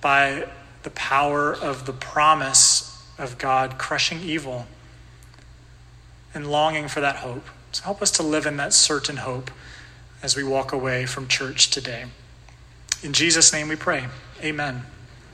by 0.00 0.48
the 0.82 0.90
power 0.90 1.52
of 1.52 1.84
the 1.84 1.92
promise 1.92 3.02
of 3.18 3.36
God 3.36 3.76
crushing 3.76 4.20
evil 4.20 4.66
and 6.32 6.50
longing 6.50 6.88
for 6.88 7.00
that 7.00 7.16
hope. 7.16 7.44
So 7.72 7.84
help 7.84 8.00
us 8.00 8.10
to 8.12 8.22
live 8.22 8.46
in 8.46 8.56
that 8.56 8.72
certain 8.72 9.18
hope 9.18 9.50
as 10.22 10.36
we 10.36 10.44
walk 10.44 10.72
away 10.72 11.04
from 11.04 11.28
church 11.28 11.70
today. 11.70 12.06
In 13.02 13.12
Jesus' 13.12 13.52
name 13.52 13.68
we 13.68 13.76
pray. 13.76 14.06
Amen. 14.42 14.84